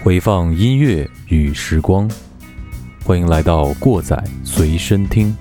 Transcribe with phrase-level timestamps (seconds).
[0.00, 2.10] 回放音乐与时光，
[3.04, 5.36] 欢迎来到过载随身听。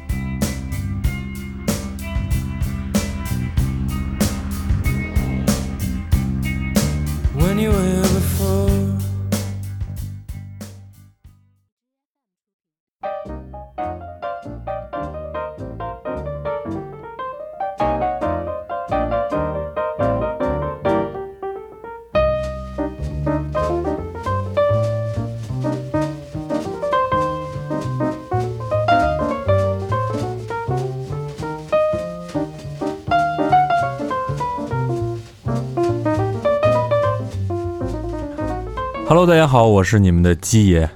[39.47, 40.89] 家好，我是你们的鸡爷，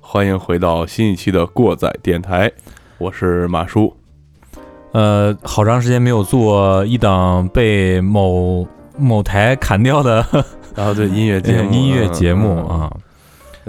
[0.00, 2.52] 欢迎回到新一期的过载电台，
[2.96, 3.92] 我是马叔。
[4.92, 8.64] 呃，好长时间没有做一档被某
[8.96, 10.24] 某台砍掉的，
[10.76, 12.88] 然后对音乐节目 音乐节目啊。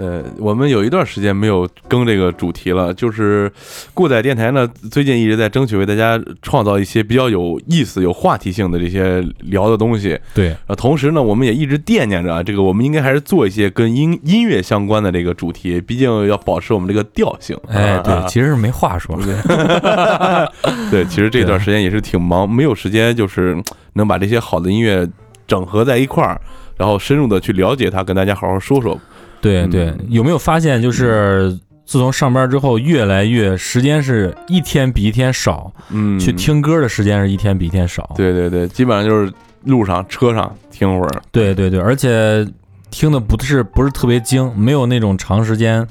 [0.00, 3.52] 呃，我们有一段时间没有更这个主题了，就是
[3.92, 10.18] 过载电台呢，最近一直在争取为大家创造一些比较有意思、有话题性的这些聊的东西。
[10.34, 17.54] 对，呃，同时呢，我们也一直惦念着啊这个，我们应该还是做一些跟音音乐相关的这个主题，毕竟要保持我们这个调性。
[17.68, 19.18] 哎，对，其实是没话说。
[20.90, 23.62] 对，其实这段时间也是挺忙，没有时间，就是
[23.92, 25.06] 能把这些好的音乐
[25.46, 26.40] 整合在一块儿，
[26.78, 28.98] 然后深入的去了解它，跟大家好好说说。
[29.40, 31.50] 对对，有没有发现，就是
[31.86, 38.12] 自从上班之后，越来越时间是一天比一天少，嗯，去听歌的时间是一天比一天少。
[38.16, 39.32] 对对对，基本上就是
[39.64, 41.22] 路上车上听会儿。
[41.32, 42.46] 对对对，而且
[42.90, 45.86] 听的不是不是特别精，没有那种长时间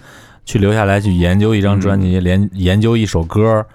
[0.46, 3.66] 去留下来去研究一张专辑，连研究一首歌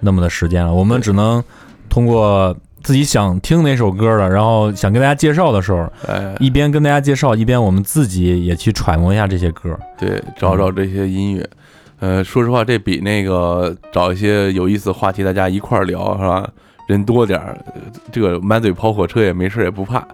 [0.00, 0.72] 那么的时间了。
[0.72, 1.42] 我们只能
[1.88, 2.56] 通过。
[2.86, 5.90] 自己想听哪首歌了，然后想跟大家介绍的时候，
[6.38, 11.44] 一边跟大家介绍，一边我们自己也去揣摩一下这些歌，对，找找这些音乐。
[11.98, 16.48] 呃，说实话，这比那个找一些有意思的话题，大家一块儿聊，是吧？
[16.86, 17.58] 人多点儿，
[18.12, 20.06] 这个满嘴跑火车也没事也不怕。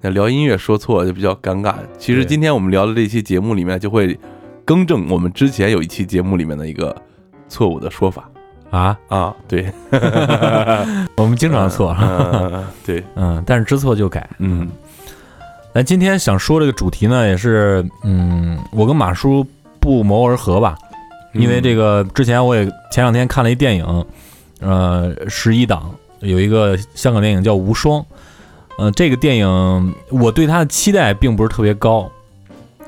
[0.00, 1.76] 那聊音乐说错就比较尴尬。
[1.96, 4.18] 其实今天我们聊的这期节目里面，就会
[4.64, 6.92] 更正我们之前有一期节目里面的一个
[7.48, 8.28] 错误的说法。
[8.76, 8.98] 啊？
[9.08, 9.72] 啊，对，
[11.16, 11.96] 我们经常错，
[12.84, 14.68] 对，嗯，但是知错就改，嗯。
[15.74, 19.46] 咱今天想说这个主题呢，也是，嗯，我跟马叔
[19.78, 20.74] 不谋而合吧，
[21.34, 24.06] 因为这个之前我也前两天看了一电影，
[24.60, 28.00] 呃，十一档有一个香港电影叫《无双》，
[28.78, 32.10] 呃，这个电影我对它的期待并不是特别高，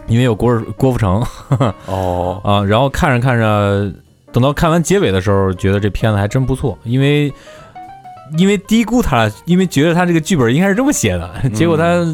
[0.06, 1.22] 因为有郭郭富城，
[1.84, 2.41] 哦。
[2.43, 3.93] 啊，然后看着看着。
[4.33, 7.33] 等到看完结尾的时候，觉得这片子还真不错，因为
[8.37, 12.05] 因为低估他了，因为觉得他这个剧本应该是这么写的，结果他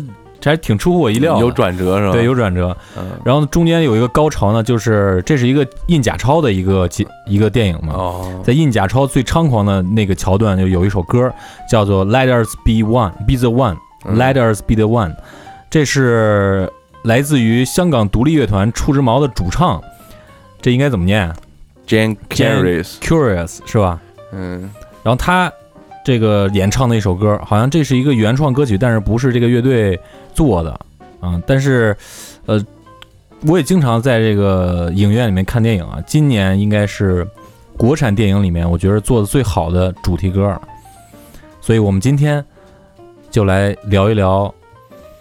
[0.44, 2.12] 还挺出乎我意料，有转折是吧？
[2.12, 2.76] 对，有转折。
[3.24, 6.86] 然后中间有一个高潮呢，就是这是一个印假钞的一个
[7.26, 7.94] 一个电影嘛，
[8.44, 11.32] 在印假钞最猖狂的那个桥段，就有一首歌
[11.68, 15.16] 叫做《Let Us Be One》，Be the One，Let Us Be the One，
[15.70, 16.70] 这是
[17.04, 19.82] 来自于香港独立乐团触之毛的主唱，
[20.60, 21.34] 这应该怎么念
[21.86, 24.00] ？Jane Curious 是吧？
[24.32, 24.70] 嗯，
[25.02, 25.52] 然后他
[26.04, 29.98] 这个演唱的一首歌，好像这是一个原创歌曲，但是不是这个乐队
[30.34, 30.70] 做的
[31.20, 31.40] 啊？
[31.46, 31.96] 但是，
[32.46, 32.60] 呃，
[33.46, 36.02] 我也经常在这个影院里面看电影啊。
[36.06, 37.26] 今年应该是
[37.76, 40.60] 国产电影里面我觉得做的最好的主题歌，
[41.60, 42.44] 所以我们今天
[43.30, 44.52] 就来聊一聊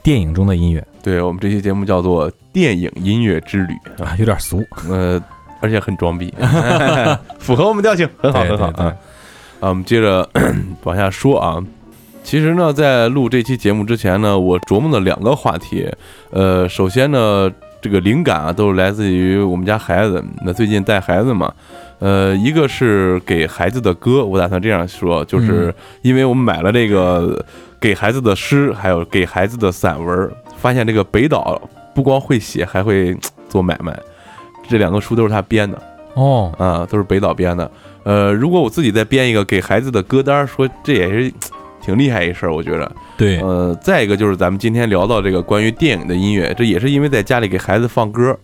[0.02, 0.86] 电影中的音乐。
[1.02, 5.22] 对我们这期节目叫做《电影音乐之旅》啊，有点俗，呃。
[5.64, 6.32] 而且很装逼，
[7.40, 8.94] 符合我们调性，很好很好啊！
[9.62, 10.30] 啊，我们接着
[10.84, 11.64] 往下说啊。
[12.22, 15.90] 其实呢，在录这期节目之前呢，我琢磨了两个话题。
[16.32, 17.50] 呃，首先呢，
[17.82, 20.22] 这个灵感啊，都是来自于我们家孩子。
[20.46, 21.54] 那最近带孩子嘛，
[22.00, 27.42] 呃，一个是给孩子的歌，我打算这样说，就是因为我们买了这个
[27.80, 31.62] 给孩子的诗，还有给孩子的散文，发现这个北岛
[31.96, 33.16] 不光会写，还会
[33.48, 33.98] 做买卖。
[34.68, 35.82] 这两个书都是他编的
[36.16, 37.70] 哦，啊，都是北岛编的。
[38.04, 41.32] 呃，如果我自己再编一个给孩子的歌单，说这也是
[41.82, 42.92] 挺厉害一事儿，我觉得。
[43.18, 48.38] 对，呃，再一个就是咱们今天聊到这个关于电影的音乐，这也是因为在家里给孩子放歌，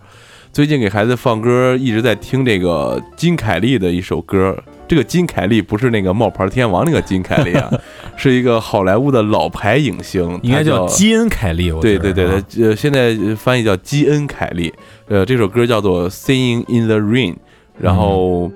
[0.51, 4.57] 最近给孩子放歌，一直在听这个金凯利的一首歌，
[4.89, 7.71] 这个金凯利不是那个冒牌天王那个金凯利啊，
[8.17, 11.69] 是一个好莱坞的老牌影星，应该叫基恩凯利。
[11.79, 14.73] 对对对对，呃，现在翻译叫基恩凯利。
[15.07, 17.33] 呃，这首歌叫做《Singing in the Rain》，
[17.79, 18.51] 然后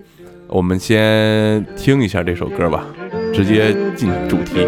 [0.47, 2.83] 我们先听一下这首歌吧，
[3.31, 4.65] 直接进主题。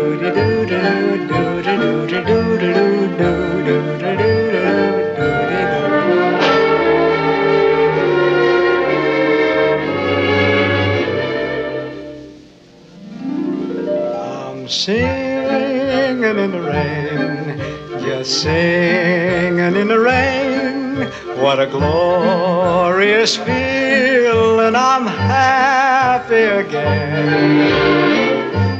[14.75, 17.57] Singing in the rain,
[18.01, 21.07] just singing in the rain.
[21.41, 24.75] What a glorious feeling!
[24.75, 27.95] I'm happy again.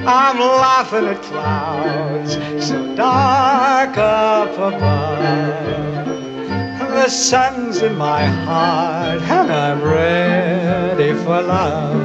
[0.07, 2.33] I'm laughing at clouds
[2.65, 6.05] so dark up above.
[6.95, 12.04] The sun's in my heart and I'm ready for love.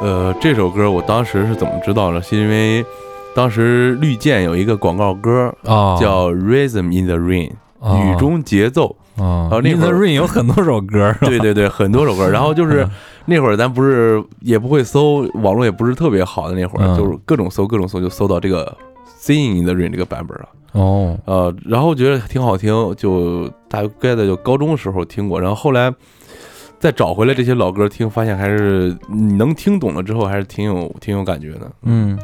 [0.00, 2.22] 呃，这首歌我当时是怎么知道呢？
[2.22, 2.84] 是因为
[3.34, 7.52] 当时绿箭有一个广告歌啊，叫《Rhythm in the Rain》，
[7.86, 8.96] 啊雨中节奏。
[9.18, 12.26] 啊啊那 In 会 the 儿 Rain 有很多首歌，对对对，很多首歌。
[12.26, 12.90] 然后就是嗯
[13.26, 18.74] 那会儿咱不是也不会搜，网络也不是特别好的那会儿，嗯就是各种搜各种搜，就搜到这个
[19.22, 20.48] 《Singing in the Rain》这个版本了。
[20.72, 25.92] 哦，呃，然后觉得挺好听，就大概在就高中的时候听过，然后后来
[26.80, 31.70] 再找回来这些老歌听，发现还是你能听懂了之后，还是挺有挺有感觉的。
[31.82, 32.18] 嗯。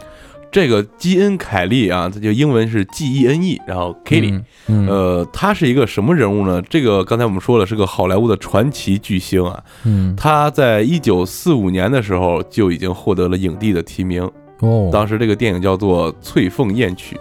[0.50, 6.62] 这个基恩凯利啊，他就英文是 G E N E，然后 Kelly，、嗯，呃，他是一个什么人物呢？
[6.62, 9.62] 这个刚才我们说了，是个好莱坞的传奇巨星啊。
[9.84, 10.16] 嗯。
[10.16, 14.22] 他在一九四五年的时候就已经获得了影帝的提名，
[14.60, 17.16] 哦，当时这个电影叫做《翠凤宴曲》，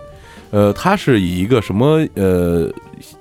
[0.56, 2.72] 呃，它是以一个什么呃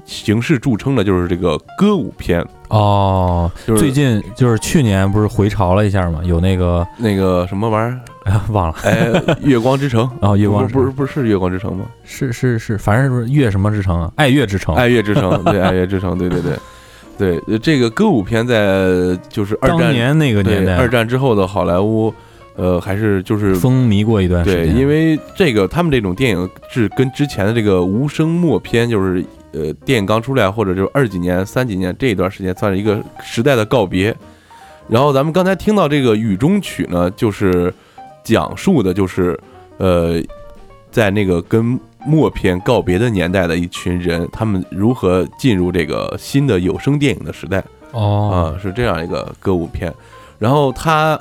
[0.04, 9.10] 形式著称的，就是这个歌舞片，哦，就是最近就是去年不是回潮了一下嘛，有那个那个什么玩意儿， 忘了，哎，
[9.42, 11.86] 月光之城， 哦月光不是不是是月光之城吗？
[12.04, 16.52] 是是是，反正是月什么之城啊，爱乐之城， 爱乐之城，对，爱乐之城，对对对。
[17.16, 22.12] 对，呃这个歌舞片在就是二战当年那个年代，二战之后的好莱坞，
[22.56, 34.14] 呃，还是就是风靡过一段时间对，因为这个他们这种电影是跟之前的这个无声默片，就是呃电影刚出来或者就是二几年、三几年这一段时间，算是一个时代的告别。
[34.88, 37.72] 然后咱们刚才听到这个《雨中曲》呢，就是
[38.22, 39.38] 讲述的就是
[39.78, 40.22] 呃，
[40.90, 47.64] 在那个跟默片告别的年代的一群人，他们如何进入这个新的有声电影的时代。
[47.92, 49.92] 哦啊，是这样一个歌舞片。
[50.38, 51.18] 然后他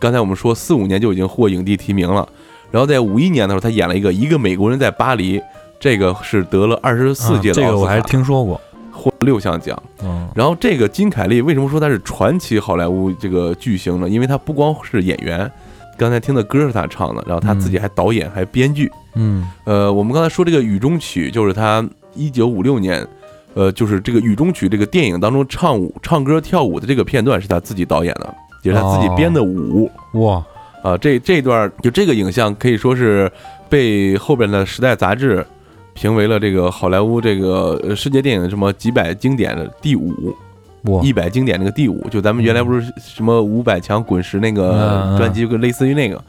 [0.00, 2.26] 刚才我们说四五年就已经获影帝提名了，
[2.72, 5.40] 然后在五一年的时候，他演了一个一个美国人在巴黎，
[5.78, 9.80] 这个是得了二十四啊届的这个我还是听说过，获六项奖。
[10.02, 14.08] 嗯然后这个金凯利为什么说他是传奇好莱坞这个巨星呢？
[14.08, 15.50] 因为他不光是演员，
[15.98, 18.90] 刚才听的歌是他唱的，然后他自己还导演还编剧。
[19.16, 23.06] 嗯呃，我们刚才说这个《雨中曲》，就是他一九五六年，
[23.54, 29.90] 呃，就是这个《雨中曲》这个电影当中唱舞、唱歌、跳舞的这个片段是他自己导演的，也是他自己编的舞。
[30.14, 30.44] 哇
[30.82, 33.30] 啊，这这段就这个影像可以说是
[33.68, 35.46] 被后边的《时代》杂志
[35.92, 40.34] 评为了这个好莱坞这个呃世界电影什么几百经典的第五，
[40.84, 42.08] 哇一百经典那个第五。
[42.08, 46.22] 就咱们原来不是什么五百强滚石那个专辑，跟类似于那个。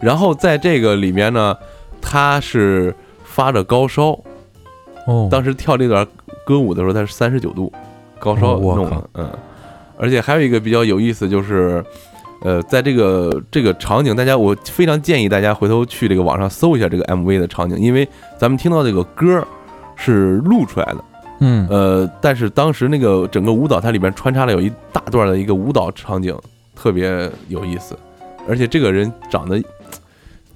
[0.00, 1.54] 然后在这个里面呢，
[2.00, 4.18] 他是发着高烧，
[5.06, 6.06] 哦，当时跳这段
[6.46, 7.70] 歌舞的时候，他是三十九度
[8.18, 9.30] 高烧弄的，嗯，
[10.00, 11.84] 而且还有一个比较有意思，就是，
[12.40, 19.46] 呃，在这个这个场景，大家我非常建议大家回头去这个网上搜一下这个 MV 的场景，因为咱们听到这个歌
[19.96, 21.04] 是录出来的，
[21.40, 26.34] 嗯呃，但是当时那个整个舞蹈它里边穿插了有一大段的一个舞蹈场景，
[26.74, 27.94] 特别有意思，
[28.48, 29.62] 而且这个人长得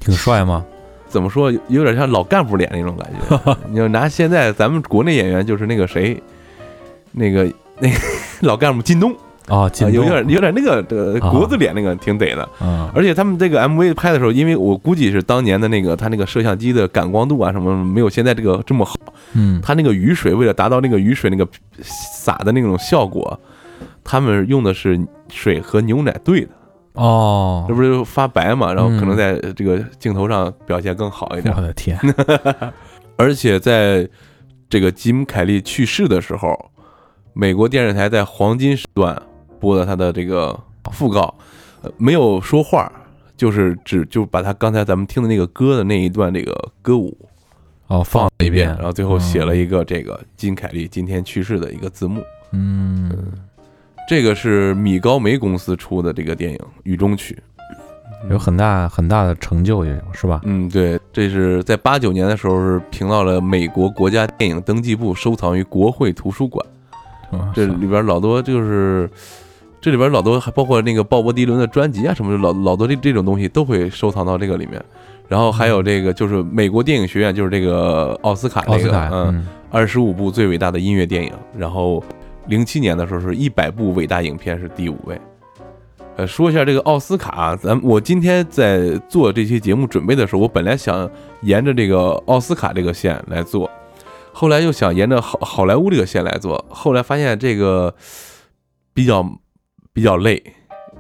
[0.01, 0.65] 挺帅吗？
[1.07, 3.57] 怎么说，有有点像老干部脸那种感觉。
[3.71, 6.21] 你要拿现在咱们国内演员，就是那个谁，
[7.13, 7.45] 那个
[7.79, 7.97] 那个
[8.41, 9.15] 老干部靳东，
[9.49, 9.95] 啊，啊靳东。
[9.95, 11.31] 有点有点那个呃啊。
[11.31, 12.49] 国字脸那个挺得的。
[12.61, 18.95] 嗯而且他们这个 MV 拍的时候，因为我估计是当年的那个他那个摄像机的感光度啊什么没有现在这个这么好，
[19.35, 19.61] 嗯。
[19.63, 21.47] 他那个雨水为了达到那个雨水那个
[21.81, 23.39] 洒的那种效果，
[24.03, 26.51] 他们用的是水和牛奶兑的，
[26.95, 27.65] 哦。
[27.69, 28.73] 这，不是发白嘛？
[28.73, 31.55] 然后可能嗯在这个镜头上表现更好一点。
[31.57, 31.61] 我。
[31.61, 31.99] 的天，
[33.17, 34.09] 而且在
[34.69, 36.71] 这个吉姆·凯利去世的时候，
[37.33, 39.21] 美国电视台在黄金时段
[39.59, 41.35] 播的他的这个讣告，
[41.83, 42.91] 呃，没有说话，
[43.37, 47.17] 就是只就把他刚才咱们听的那个歌的那一段这个歌舞
[47.87, 52.23] 哦，放了一遍，然后最后写了一个这个金凯利今天去世的一个字幕。
[52.53, 53.11] 嗯，
[54.09, 57.35] 这个是米高梅公司出的这个电影《雨中曲》。
[58.31, 60.41] 有很大很大的成就，也有是吧？
[60.45, 66.67] 嗯，对，这是在八九年的时候是评到了美国国家电影登记部，收藏于国会图书馆。
[67.33, 69.11] 嗯这里边老多就是，
[69.85, 74.83] 这里边老多还包括那个鲍勃迪伦的专辑啊什么的，老老多这这种东西都会收藏到这个里面。
[75.29, 81.31] 然后还有这个就是美国电影学院，就是这个奥斯卡这个，嗯，嗯二十五部最伟大的音乐电影。
[81.55, 82.03] 然后
[82.47, 85.21] 零七年的时候是一百部伟大影片是第五位。
[86.17, 91.11] 呃，说一下这个奥斯卡啊，咱我今天在做这期节目准备的时候，我本来想
[91.43, 93.71] 沿着这个奥斯卡这个线来做，
[94.33, 97.95] 后来又想沿着好好莱坞这个线来做，后来发现这个
[98.95, 99.23] 比较
[99.95, 100.43] 比较累，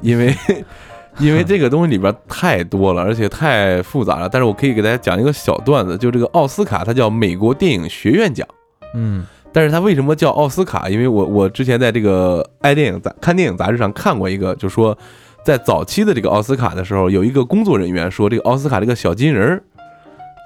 [0.00, 0.34] 因为
[1.18, 4.28] 因为这个东西里边太多了，而且太复杂了。
[4.28, 8.46] 但是我可以给大家讲一个小段子，就这个奥斯卡它叫美国电影学院奖。
[8.94, 10.88] 嗯但是它为什么叫奥斯卡？
[10.88, 14.96] 因为我我之前在这个爱电影杂看电影杂志上看过一个，就说
[15.44, 19.62] 在早期的这个奥斯卡的时候，有一个工作人员说，这个奥斯卡这个小金人儿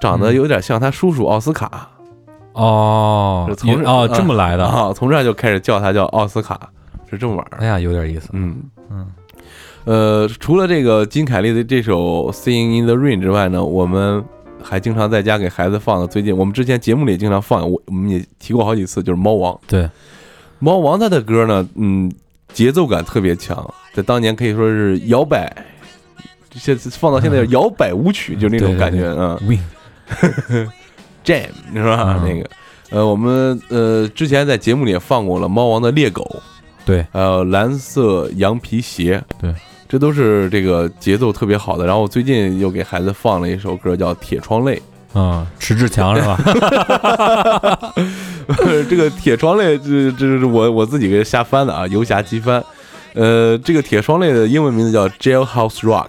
[0.01, 1.89] 长得有点像他叔叔奥斯卡、
[2.53, 6.69] 哦是从哦这么来的，啊，从这儿就开始叫他叫奥斯卡，
[7.09, 7.57] 是这么玩儿。
[7.59, 9.07] 哎呀，有点意思，嗯嗯
[9.85, 14.23] 呃，除了这个金凯利的这首《Singing in the Rain》之外呢，我们
[14.61, 16.05] 还经常在家给孩子放的。
[16.05, 19.53] 最近我们之前节目里也经常放，我我们也提过好几次，就是《猫王》。
[19.67, 19.89] 对，
[20.59, 22.11] 猫王他的歌呢，嗯，
[22.53, 25.51] 节奏感特别强，在当年可以说是摇摆，
[26.51, 32.19] 现在放到现在摇摆舞曲，就那种感觉，啊，Win，，jam 是吧？
[32.21, 32.49] 嗯那个，
[32.91, 36.41] 呃，我们呃之前在节目里也放过了猫王的猎狗，
[36.89, 39.53] 对，还有蓝色羊皮鞋，对，
[39.87, 41.85] 这都是这个节奏特别好的。
[41.85, 44.75] 然后我最近又给孩子放了一首歌叫《铁窗泪》，
[45.13, 46.35] 嗯，迟志强是吧？
[48.89, 52.63] 这个铁窗泪，这这是我我自己给瞎翻的啊，游侠机翻。
[53.13, 56.07] 呃，这个铁窗泪的英文名字叫 Jailhouse Rock，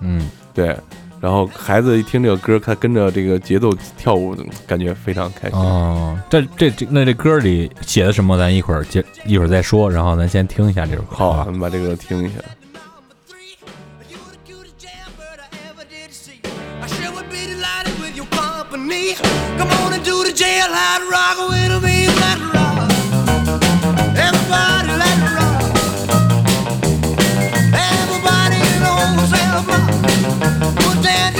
[0.00, 0.74] 嗯，对。
[1.22, 4.36] 然后孩子一听这个歌，他跟着这个节奏跳舞，
[4.66, 5.56] 感觉非常开心。
[5.56, 8.36] 哦，这这这那这歌里写的什么？
[8.36, 11.14] 咱一会儿接一会儿再说，然后咱先听一下这首歌。
[11.14, 12.40] 好，吧咱们把这个听一下。
[14.10, 16.40] You the cutest jailbird I ever did see.
[16.82, 19.14] I sure would be delighted with your company.
[19.58, 22.90] Come on and do the jailhouse rock with me, let it rock.
[24.18, 25.70] Everybody let it rock.
[27.72, 28.82] Everybody in
[30.70, 31.31] Put down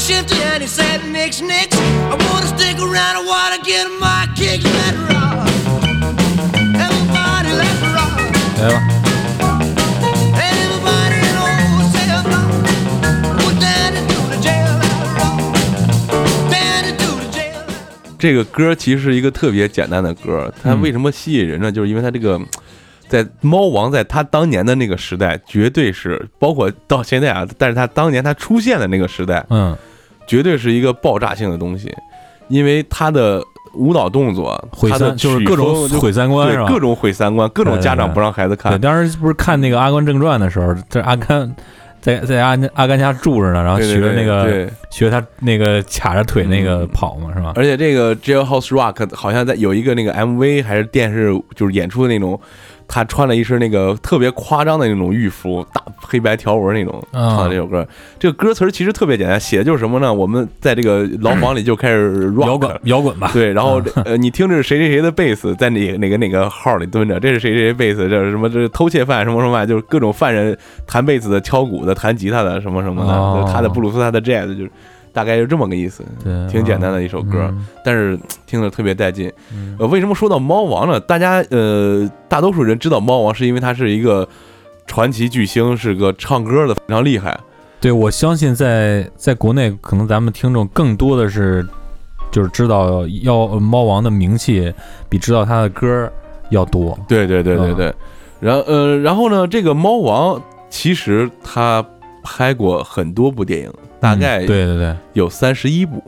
[0.00, 1.76] shifty and he said, Nix, Nix.
[1.76, 4.64] I wanna stick around, I wanna get my kicks.
[4.64, 5.46] Let it rock.
[6.74, 8.16] Everybody, let's rock.
[8.60, 8.80] 来吧
[10.40, 12.48] ，Everybody in old cell block.
[13.44, 14.72] We're down into the jail.
[14.80, 15.36] Let it rock.
[16.50, 17.60] Down into the jail.
[18.18, 21.70] 这个歌其实是一个特别简单的歌，它嗯为什么吸引人呢？
[21.70, 22.40] 就是因为它这个
[23.06, 29.76] 在猫王在他当年的那个时代，绝对是包括到现在啊，但是他当年他出现的那个时代，嗯，
[30.30, 31.92] 绝对是一个爆炸性的东西，
[32.46, 33.42] 因为他的
[33.74, 36.66] 舞蹈动作，毁他的三就是曲各种风毁三观是吧？
[36.66, 38.80] 对各种毁三观，各种对对对家长不让孩子对，看。
[38.80, 41.52] 当时不是看那个《阿甘正传》的时候，这阿甘
[42.00, 47.52] 在在阿阿甘家住着呢，然后对对对学那个对，学他那个卡着腿那个嗯跑嘛，是吧？
[47.56, 52.40] 而且这个 Jailhouse Rock 好像在有一个那个 MV 还是电视，就是演出的那种，
[52.92, 57.86] 他穿了一身那个特别夸张的那种浴服，大黑白条纹那种，啊唱的这首歌。
[58.18, 60.12] 这个歌词其实特别简单，写的就是什么呢？
[60.12, 74.70] 我们在这个牢房里就开始 rock 摇滚摇滚吧，对，然后 呃，你听这是谁谁谁的贝斯在哪哪个哪个号里蹲着，这是谁谁谁贝斯，这是什么这是偷窃犯什么什么犯，就是各种犯人弹贝斯的、敲鼓的、弹吉他的什么什么的，哦他的布鲁斯，他的 jazz，就是
[75.12, 79.32] 大概就这么个意思，对，挺简单的一首歌，嗯但是听着特别带劲。
[79.52, 80.98] 嗯呃，为什么说到猫王呢？
[81.00, 84.28] 大家呃，大多数人知道猫王是因为他是一个
[84.86, 87.38] 传奇巨星，是个唱歌的非常厉害。
[87.80, 91.66] 对，我相信在在国内，可能咱们听众更多的是
[92.30, 94.72] 就是知道要猫王的名气
[95.08, 96.12] 比知道他的歌儿
[96.50, 96.98] 要多。
[97.08, 97.94] 对对对对啊对，
[98.38, 101.84] 然后呃，然后呢，这个猫王其实他
[102.22, 106.02] 拍过很多部电影，大概嗯对对对，有三十一部，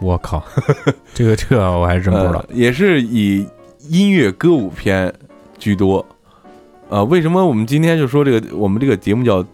[0.00, 0.42] 我靠，
[1.12, 2.46] 这个这个我还真不知道呃。
[2.54, 3.46] 也是以
[3.88, 5.12] 音乐歌舞片
[5.58, 6.04] 居多。
[6.88, 9.44] 呃，为什么我们今天就说这个我们这个节目叫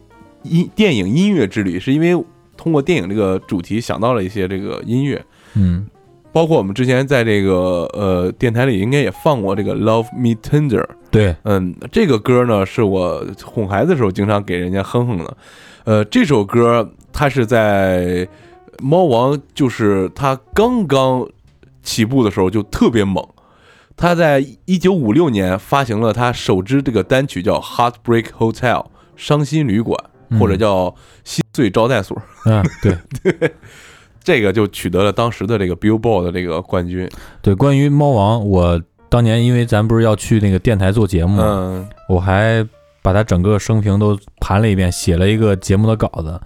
[0.42, 1.78] 音电影音乐之旅？
[1.80, 2.12] 是因为
[2.56, 5.24] 通过电影这个主题想到了一些这个音乐，
[5.54, 5.86] 嗯
[6.30, 10.82] 包括我们之前在这个呃电台里应该也放过这个《Love Me Tender》。
[11.10, 15.36] 对，嗯，这个歌呢是我哄孩子的时候经常给人家哼哼的。
[15.84, 18.28] 呃，这首歌它是在
[18.80, 21.28] 猫王，就是他刚刚
[21.82, 23.26] 起步的时候就特别猛。
[23.96, 28.52] 他在一九五六年发行了他首支这个单曲，叫《Heartbreak Hotel》
[29.16, 30.94] 伤心旅馆，嗯或者叫
[31.24, 32.16] 心碎招待所。
[32.44, 32.96] 嗯对
[34.22, 37.08] 这个就取得了当时的这个 Billboard 的这个冠军。
[37.40, 42.62] 对，关于猫王，我当年因为咱不是要去那个电台做节目，嗯，我还
[43.00, 46.38] 把他整个生平都盘了一遍，写了一个节目的稿子，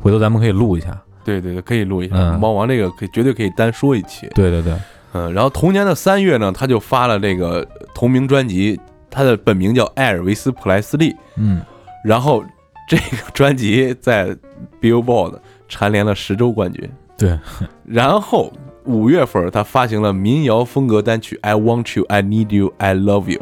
[0.00, 0.98] 回头咱们可以录一下。
[1.22, 2.16] 对对对，可以录一下。
[2.16, 4.26] 嗯猫王这个可以绝对可以单说一期。
[4.34, 4.74] 对对对，
[5.12, 11.14] 嗯，然后同年的三月呢，他就发了这个同名专辑，他的本名叫艾尔维斯·普莱斯利。
[11.36, 11.60] 嗯，
[12.04, 12.42] 然后
[12.88, 14.34] 这个专辑在
[14.80, 16.90] Billboard 蝉联了十周冠军。
[17.18, 17.38] 对，
[17.84, 18.50] 然后
[18.84, 23.40] 五月份他发行了民谣风格单曲《I Want You, I Need You, I Love You》，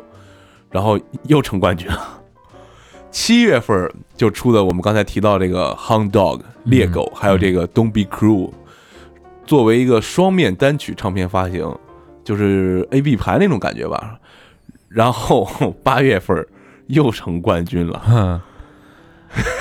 [0.73, 2.18] 然后又成冠军了。
[3.21, 8.51] 七月份就出的我们刚才提到这个《Hound Dog》猎狗，还有这个《Don't Be Cruel》，
[9.45, 11.69] 作为一个双面单曲唱片发行，
[12.23, 14.21] 就是 A B 盘那种感觉吧。
[14.89, 15.45] 然后
[15.83, 16.47] 八月份
[16.87, 18.01] 又成冠军了。
[18.07, 18.41] 哼，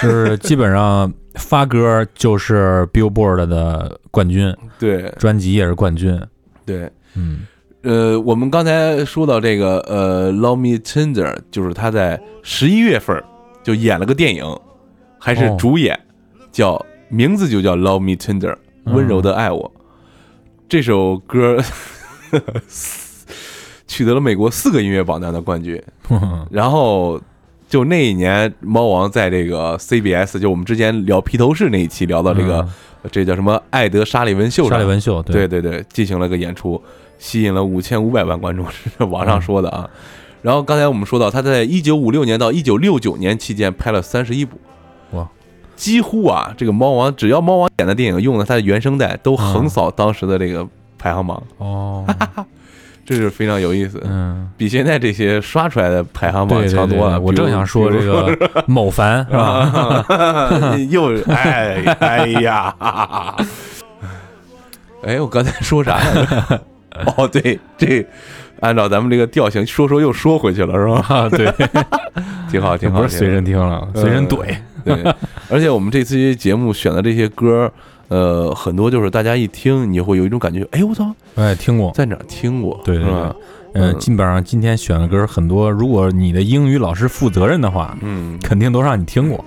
[0.04, 6.16] 就是基本上发歌就是 Billboard 的冠军， 对专辑也是冠军。
[6.64, 7.40] 对，嗯
[7.82, 13.20] 呃，我们刚才说到这个呃，《Love Me Tender》，就是他在十一月份
[13.68, 14.46] 就演了个电影，
[15.20, 15.58] 还是哦。
[15.60, 16.00] 主演，
[16.54, 18.54] 叫名字就叫《Love Me Tender》，
[18.86, 18.94] 嗯。
[18.94, 19.70] 温柔的爱我。
[20.70, 21.62] 这首歌
[23.86, 25.84] 取得了美国四个音乐榜单的冠军，
[26.50, 27.20] 然后
[27.68, 32.66] 就那一年，猫王在这个 CBS，就我们之前聊披头士那一期聊到这个，
[33.12, 35.46] 这叫什么艾德沙利文秀沙利文秀，对。
[35.46, 36.82] 对对，进行了个演出，
[37.18, 39.90] 吸引了五千五百万观众，是网上说的啊。
[40.48, 44.58] 然后刚才我们说到，他在一九五六年到一九六九年期间拍了三十一部，
[45.12, 45.28] 哇，
[45.76, 50.66] 几乎啊，这个猫王只要猫王演的电影用了他的原声带，都横扫当时的这个
[50.98, 52.06] 排行榜，哦，
[53.06, 57.20] 这是非常有意思，嗯，比现在这些刷出来的排行榜强多了。
[57.20, 60.08] 我正想说这个某凡 是吧？
[60.90, 62.74] 又哎哎呀，
[65.04, 66.00] 哎，我刚才说啥？
[67.18, 68.08] 哦，对，这
[68.60, 71.06] 按照咱们这个调性，说说又说回去了，是吧？
[71.16, 71.52] 啊，对，
[72.50, 74.56] 挺好，挺好，不是随身听了，嗯随身怼。
[74.86, 74.96] 对，
[75.50, 77.70] 而且我们这期节目选的这些歌，
[78.08, 82.80] 呃，很多就是大家一听，你会有一种感觉，哎，我操，哎听过，在哪儿听过？
[82.86, 83.36] 对对对是吧？，
[83.74, 89.44] 嗯，嗯基本上今天选的歌很多，如果你的英语老师负责任的话，嗯，肯定都让你听过。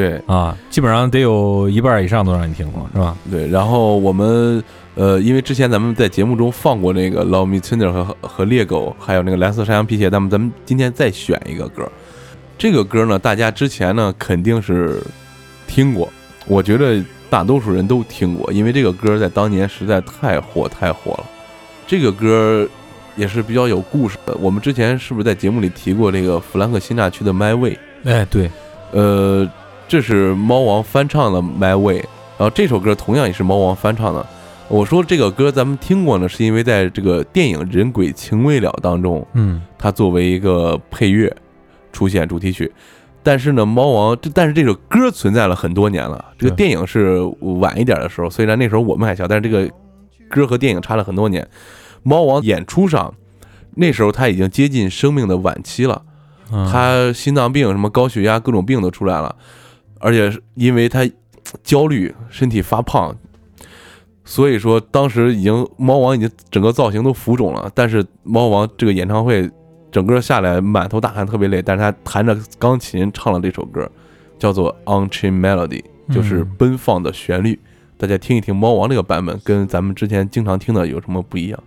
[0.00, 3.14] 对啊，基本上得有一半以上都让你听过，是吧？
[3.30, 4.62] 对，然后我们
[4.94, 11.86] 呃，因为之前咱们在节目中放过那个 Love Me Tender 和和猎狗，还有那个蓝色山羊皮鞋，那么咱们今天再选一个歌。
[12.56, 15.02] 这个歌呢，大家之前呢肯定是
[15.66, 16.10] 听过，
[16.46, 21.24] 我觉得大多数人都听过，因为这个歌在当年实在太火太火了。
[21.86, 22.66] 这个歌
[23.16, 24.34] 也是比较有故事的。
[24.40, 27.72] 我们之前是不是在节目里提过这个弗兰克辛纳区的《My Way》？
[28.04, 28.50] 哎，对，
[28.92, 29.46] 呃，
[29.90, 31.98] 这是猫王翻唱的《My Way》，
[32.38, 34.24] 然后这首歌同样也是猫王翻唱的。
[34.68, 41.36] 我说这个歌咱们听过呢，是因为在这个电影《人鬼情未了》当中，嗯，它作为一个配乐
[41.92, 42.72] 出现主题曲。
[43.24, 46.24] 但是呢，猫王这但是这首歌存在了很多年了。
[46.38, 49.68] 这个电影是晚一点的时候，虽然那时候我们还小，但是这个
[50.28, 51.44] 歌和电影差了很多年。
[52.04, 53.12] 猫王演出上，
[53.74, 56.02] 那时候他已经接近生命的晚期了。
[56.52, 59.34] 嗯他心脏病、什么高血压、各种病都出来了，
[60.00, 61.08] 而且是因为他
[61.62, 63.14] 焦虑，身体发胖，
[64.24, 67.70] 所以说当时已经猫王已经整个造型都浮肿了。
[67.74, 69.48] 但是猫王这个演唱会
[69.92, 73.90] 整个下来满头大汗，特别累，但是他弹着钢琴唱了这首歌，
[74.38, 74.74] 叫做
[75.08, 75.82] 《Unchained Melody》，
[76.14, 77.60] 就是嗯奔放的旋律。
[77.98, 81.62] 大家听一听猫王这个版本，跟咱们之前经常听的有什么不一样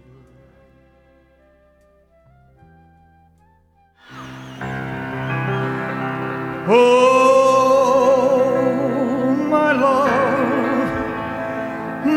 [6.65, 7.12] ？Oh,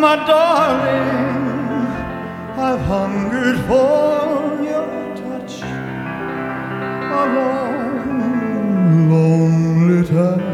[0.07, 1.47] my darling,
[2.67, 5.55] I've hungered for your touch
[7.21, 10.46] a long, lonely time.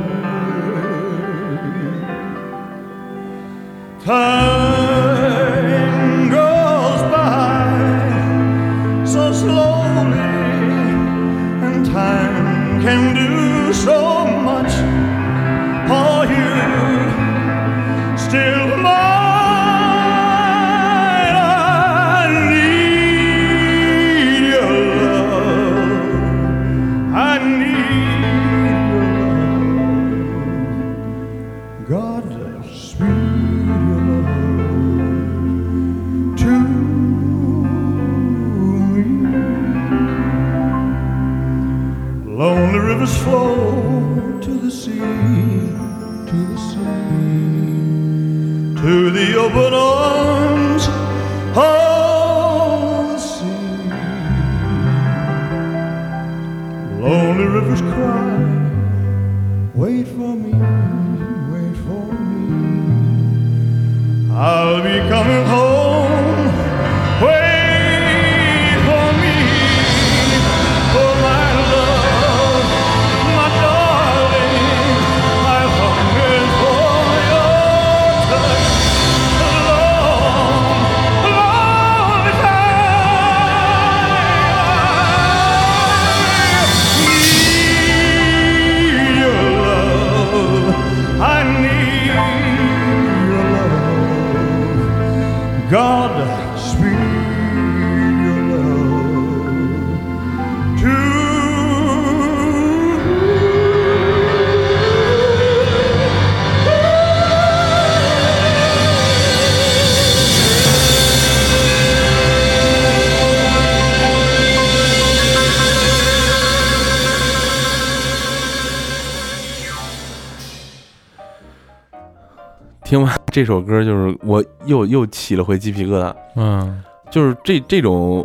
[122.93, 126.15] 听完这首歌，就是我又又起了回鸡皮疙瘩。
[126.37, 128.23] 嗯就是这这种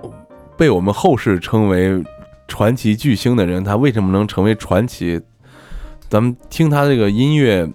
[0.58, 2.04] 被我们后世称为
[2.50, 5.22] 传奇巨星的人，他为什么能成为传奇？
[6.10, 7.66] 咱们听他这个音乐，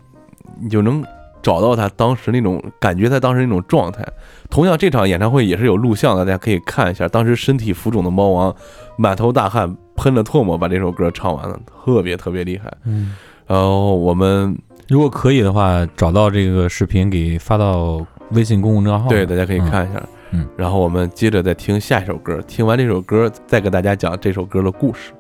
[0.61, 1.03] 你就能
[1.41, 4.07] 找到他当时那种感觉，他当时那种状态。
[4.51, 7.09] 同样，这场演唱会也是有录像的，大家可以看一下。
[7.09, 8.55] 当时身体浮肿的猫王，
[8.99, 12.71] 满头大汗，喷了唾沫把这首歌唱完了，特别特别厉害。
[12.85, 14.55] 嗯，然后我们
[14.93, 19.09] 如果可以的话，找到这个视频给发到微信公共账号。
[19.09, 20.07] 对大家可以看一下。
[20.33, 25.15] 嗯，然后我们接着再听下一首歌，听完这首歌再给大家讲这首歌的故事。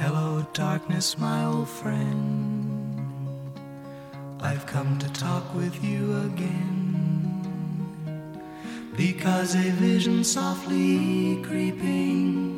[0.00, 2.98] Hello, darkness, my old friend.
[4.40, 7.36] I've come to talk with you again.
[8.96, 12.57] Because a vision softly creeping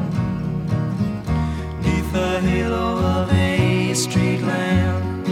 [2.11, 5.27] The halo of a street lamp,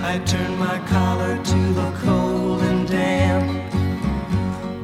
[0.00, 3.46] I turned my collar to the cold and damp.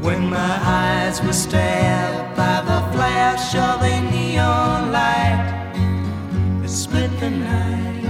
[0.00, 5.72] When my eyes were stabbed by the flash of a neon light,
[6.62, 8.04] it split the night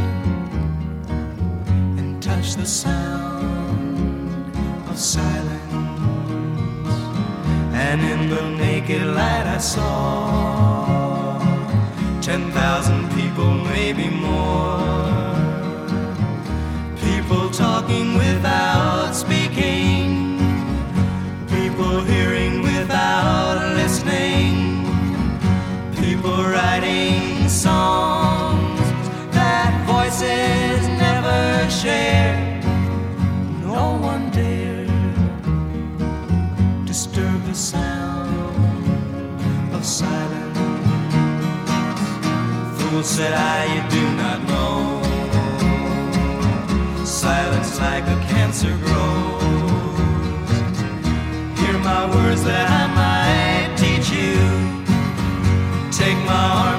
[1.98, 4.30] and touched the sound
[4.90, 5.72] of silence.
[7.72, 9.97] And in the naked light, I saw
[42.98, 45.02] Fool said I, you do not know.
[47.04, 49.98] Silence like a cancer grows.
[51.60, 54.36] Hear my words that I might teach you.
[55.92, 56.77] Take my arms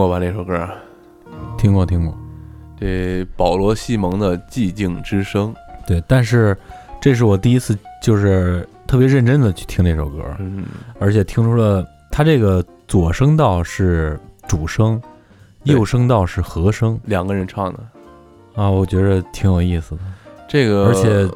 [0.00, 0.66] 过吧这首歌？
[1.58, 2.16] 听过听过，
[2.80, 5.54] 这保罗·西蒙的《寂静之声》。
[5.86, 6.56] 对，但是
[7.02, 10.64] 这是我第一次就是特别认真的去听这首歌，嗯，
[10.98, 14.98] 而且听出了他这个左声道是主声，
[15.64, 17.78] 右声道是和声两个人唱的
[18.54, 20.00] 啊，我觉得挺有意思的，
[20.48, 21.28] 这个，而且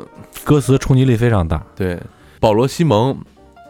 [0.42, 1.62] 歌词冲击力非常大。
[1.76, 2.00] 对
[2.40, 3.14] 保罗·西蒙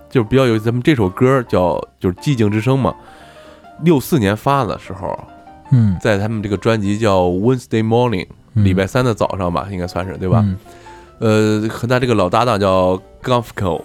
[0.08, 0.64] 就是比较有意思。
[0.64, 2.94] 咱们这首歌叫就是《寂静之声》嘛，
[3.82, 5.18] 六四年发的时候，
[5.72, 8.64] 嗯，在他们这个专辑叫《Wednesday Morning》，嗯。
[8.64, 10.44] 礼拜三的早上吧，应该算是对吧？
[10.44, 10.58] 嗯。
[11.20, 13.80] 呃，和他这个老搭档叫 Gunfco，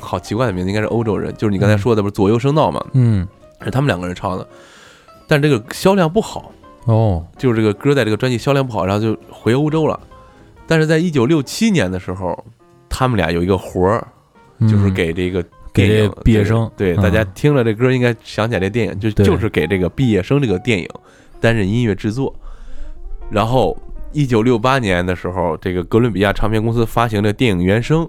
[0.00, 3.28] 好奇怪的名字，应该是欧洲人，就是你刚才说的不是左右声道嘛，嗯，
[3.62, 4.46] 是他们两个人唱的，
[5.28, 6.50] 但这个销量不好，
[6.86, 10.00] 哦，就是这个歌在这个专辑销量不好，然后就回欧洲了。
[10.66, 12.44] 但是在一九六七年的时候，
[12.88, 14.06] 他们俩有一个活儿，
[14.60, 20.88] 就是嗯给这个给电影这毕业生对，嗯大家听了这歌应该想起来这电影，就就是给这个毕业生这个电影
[21.40, 22.34] 担任音乐制作。
[23.30, 23.76] 然后
[24.12, 28.08] 一九六八年的时候，这个哥伦比亚唱片公司发行的电影原声，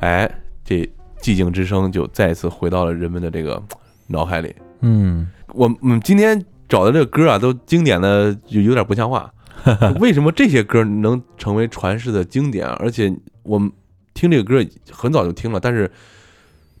[0.00, 0.28] 哎，
[0.64, 0.76] 这
[1.20, 3.62] 《寂静之声》就再次回到了人们的这个
[4.08, 4.54] 脑海里。
[4.80, 9.32] 嗯我我们今天找的这个歌啊，都经典的就有点不像话。
[10.00, 12.66] 为什么这些歌能成为传世的经典？
[12.66, 13.70] 而且我们
[14.14, 15.90] 听这个歌很早就听了，但是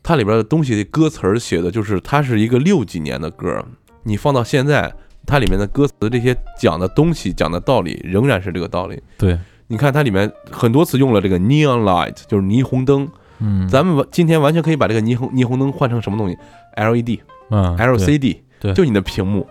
[0.08, 3.62] 它里边的东西的歌词儿写的就是它是一个六几年的歌，
[4.04, 4.90] 你放到现在，
[5.26, 8.98] 它里面的歌词这些讲的东西、讲的道理仍然是这个道理。
[9.18, 13.06] 对，你看它里面很多次用了这个 neon light，就是霓虹灯。
[13.40, 16.38] 嗯，咱们完今天完全可以把这个霓虹霓虹灯换成什么东西
[16.74, 19.46] ？LED、嗯 LCD，对就你的屏幕。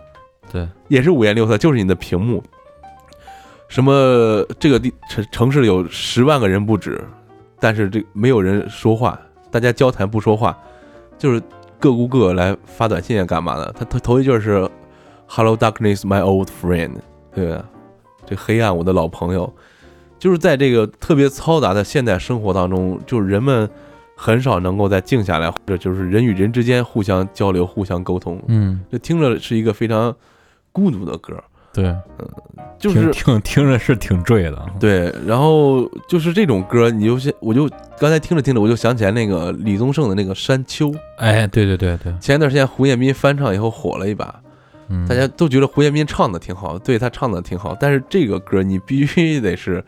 [0.52, 2.44] 对，也是五颜六色，就是你的屏幕。
[3.68, 7.00] 什么这个地城城市里有十万个人不止，
[7.60, 9.20] 但是这没有人说话，
[9.58, 10.56] 大家交谈不说话，
[11.18, 11.42] 就是
[11.80, 13.74] 各顾各来发短信啊干嘛的。
[13.76, 14.70] 他他头一句是
[15.26, 16.92] “Hello darkness, my old friend”，
[17.34, 17.66] 对吧？
[18.24, 19.52] 这黑暗，我的老朋友，
[20.20, 23.68] 就是在这个特别嘈杂的现代生活当中，就是人们
[24.16, 28.40] 很少能够再静下来，或者就是人与人之间互相交流、互相沟通。
[28.46, 30.16] 嗯，这听着是一个非常
[30.72, 31.44] 孤独的歌，
[31.78, 31.86] 对，
[32.18, 32.28] 嗯
[32.80, 44.42] 就是听听听着是挺坠的，对，然后就是这种歌，你就先我就刚才听着听着，我就想起来那个李宗盛的那个《山丘》，哎，对对对对，前一段时间胡彦斌翻唱以后火了一把，
[44.90, 49.84] 嗯，大家都觉得胡彦斌唱的挺好，对他唱的挺好，但是这个歌你必须得是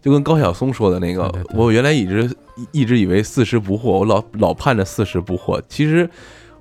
[0.00, 2.30] 就跟高晓松说的那个，我原来一直
[2.70, 6.08] 一直以为四十不惑，我老老盼着四十不惑，其实。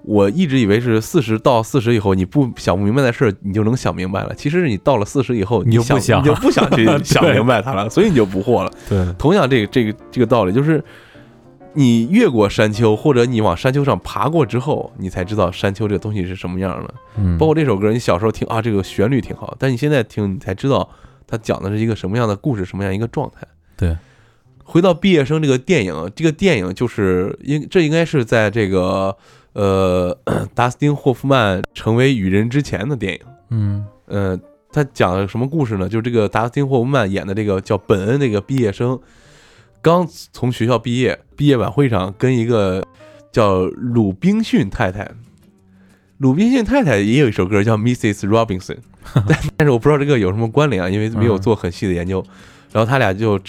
[0.03, 4.35] 我一直以为是四十到四十以后，你不想不明白的事儿，你就能想明白了。
[4.35, 8.71] 其实你到了四十以后，你就不想， 想你就不想去 想明白它了，所以你就不惑了。
[8.89, 10.83] 对，同样，这个这个这个道理就是，
[11.73, 16.93] 你越过山丘，或者你往山丘上爬过之后，你才知道山丘这个东西是什么样的。
[17.17, 20.89] 嗯，包括这首歌，你小时候听啊，这个旋律挺好，但你现在听，你才知道
[21.25, 23.47] 它讲的是一个什么样的故事，什么样一个状态。
[23.77, 23.97] 对，
[24.63, 29.15] 回到毕业生这个电影，这个电影就是应这应该是在这个
[29.53, 30.17] 呃
[30.53, 33.19] 达斯汀霍夫曼成为雨人之前的电影。
[33.49, 34.39] 嗯呃，
[34.71, 35.87] 他讲了什么故事呢？
[35.87, 38.99] 就是这个达斯汀霍夫曼演的这个叫本恩这个毕业生，
[39.81, 42.83] 刚从学校毕业，毕业晚会上跟一个
[43.31, 45.09] 叫鲁滨逊太太，
[46.17, 48.27] 鲁滨逊太太也有一首歌叫 Mrs.
[48.27, 48.77] Robinson，
[49.27, 52.23] 但但是我不知道这个有什么关联啊，因为没有做很细的研究。
[52.71, 53.39] 然后他俩就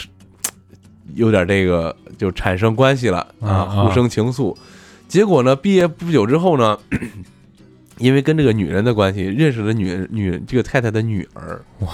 [1.15, 4.55] 有点这个就产生关系了啊互生情愫。
[5.09, 6.79] 结果呢，毕业不久之后呢，
[7.99, 11.61] 因为跟这个女人的关系，认识了女女这个太太的女儿。
[11.81, 11.91] 哇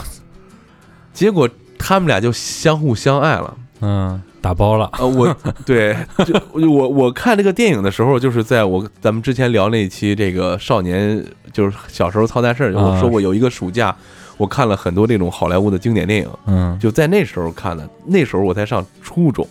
[1.12, 3.56] 结果他们俩就相互相爱了。
[3.82, 5.34] 嗯，打包了，呃，我
[5.66, 5.96] 对，
[6.26, 13.94] 就我我看这个电影的时候，就是在我咱们之前聊那一期这个少年，就是小时候操蛋事儿，啊我说我有一个暑假，
[14.36, 17.88] 我看了很多这种好莱坞的经典电影，嗯，就在那时候看的。
[18.06, 19.46] 那时候我才上初中，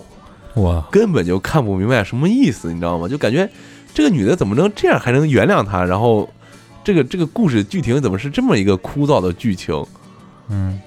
[0.62, 3.08] 哇，根本就看不明白什么意思，你知道吗？
[3.08, 3.50] 就感觉
[3.94, 5.84] 这个女的怎么能这样还能原谅他？
[5.84, 6.30] 然后
[6.84, 9.86] 这个这个故事剧情怎么是这么一个枯燥的剧情？
[10.50, 10.80] 嗯，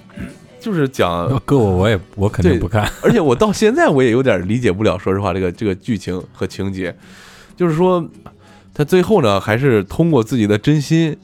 [0.61, 6.94] 就是讲要搁我我也我肯定不看， 而且我到现在我也有点理解不了，说实话，这个这个剧情和情节，
[7.56, 8.04] 就是说
[8.74, 11.16] 他最后呢，还是通过自己的真心，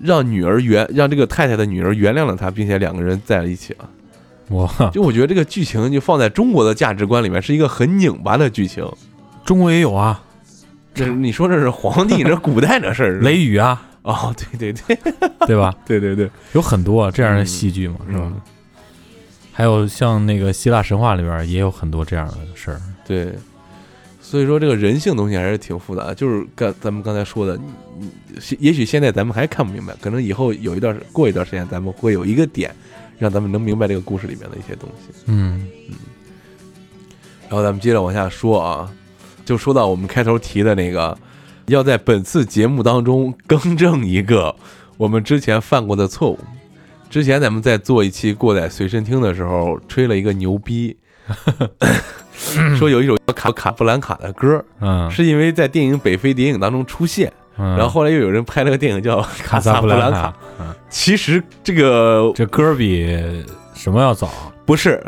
[0.00, 3.88] 让女儿原让这个太太的女儿原谅了他，并且两个人在了一起了。
[4.52, 8.86] 哇，就我觉得这个剧情就放在中国的价值观里面是一个很拧巴的剧情。
[9.44, 10.22] 中国也有啊，
[10.94, 15.12] 这你说这是皇帝，这古代的事儿，雷雨啊，哦，对对对
[15.46, 15.74] 对吧？
[15.84, 18.40] 对对对，有很多这样的戏剧嘛，是吧嗯？
[19.52, 23.34] 还有像那个希腊神话里边也有很多这样的事儿，对，
[24.20, 27.58] 所以说这个人性东西还是挺复杂的，就是刚咱们刚才说的，
[28.58, 32.74] 也许现在咱们还看不明白，可能以后有一段过一段时间，咱们会有一个点，
[33.22, 35.22] 让咱们能明白这个故事里面的一些东西。
[35.26, 35.94] 嗯嗯
[37.48, 38.90] 然后咱们接着往下说啊，
[39.44, 41.16] 就说到我们开头提的那个，
[41.66, 44.52] 要在本次节目当中更正一个
[44.96, 46.38] 我们之前犯过的错误。
[47.08, 50.96] 之前咱们在做一期过载随身听的时候，吹了一个牛逼，
[52.76, 57.32] 说有一首叫卡卡布兰卡的歌，嗯，是因为在电影《北非谍影》当中出现，
[57.70, 60.72] 然然后后来又有人拍了个电影叫《卡萨布兰卡，嗯。
[60.88, 63.44] 其实这个这歌比
[63.74, 64.30] 什么要早？
[64.64, 65.02] 不是，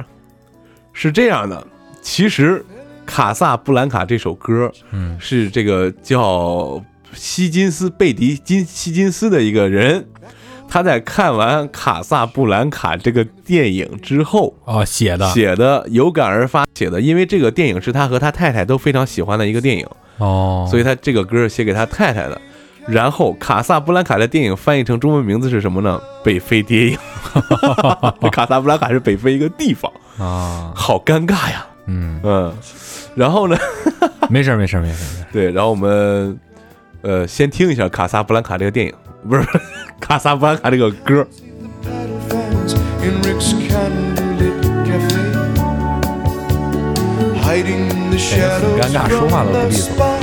[0.93, 1.65] 是这样的，
[2.03, 2.59] 其实
[3.07, 5.17] 《卡萨布兰卡》这首歌嗯。
[5.21, 10.07] 是这个叫希金斯贝迪金希金斯的一个人，
[10.69, 15.29] 他在看完《卡萨布兰卡》这个电影之后啊，写的。
[15.31, 19.87] 写的，有感而发写的，因为这个电影是他和他太太都非常喜欢的一个电影，
[20.19, 22.41] 哦，所以他这个歌是写给他太太的。
[22.87, 25.99] 然后，卡萨布兰卡的电影翻译成中文名字是什么呢？
[26.23, 26.99] 北非谍影。
[28.21, 31.67] 这 卡萨布兰卡是北非一个地方，啊，好尴尬呀。
[31.87, 32.55] 嗯，嗯，
[33.15, 33.57] 然后呢？
[34.29, 36.39] 没 事没事儿没事儿没事儿，对，然后我们
[37.01, 38.95] 呃先听一下卡萨布兰卡这个电影，
[39.29, 39.43] 不是
[39.99, 41.27] 卡萨布兰卡这个歌。
[47.63, 50.14] 尴尬说话都 from 不利 the 索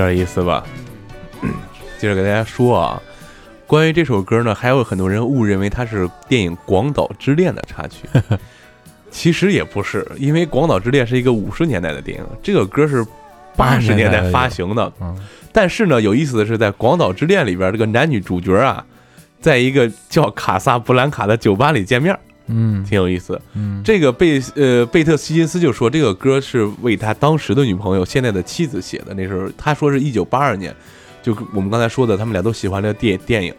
[0.00, 0.64] 点意思吧？
[1.98, 3.02] 接着给大家说啊，
[3.66, 8.08] 关于这首歌呢，还有很多人误认为它是电影《广岛之恋》的插曲，
[9.10, 13.04] 其实也不是，因为《广岛之恋》是一个五十年代的电影，这个歌是
[13.56, 14.92] 八十年代发行的。
[15.00, 15.16] 嗯
[15.52, 18.86] 但是呢，有意思的是，在《广岛之恋》里边，这个男女主角啊，
[19.40, 22.16] 在一个叫卡萨布兰卡的酒吧里见面，
[22.50, 23.40] 嗯挺有意思。
[23.54, 29.14] 嗯这个贝呃贝特希金斯就说，这个歌是为他当时的女朋友，现在的妻子写的。
[29.14, 30.74] 那时候他说是一九八二年，
[31.22, 33.54] 就我们刚才说的，他们俩都喜欢这个电电影。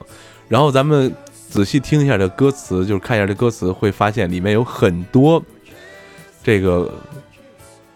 [0.47, 1.13] 然后咱们
[1.49, 5.41] 仔细听一下这歌词，就是看一下这歌词，会发现里面有很多
[6.43, 6.93] 这个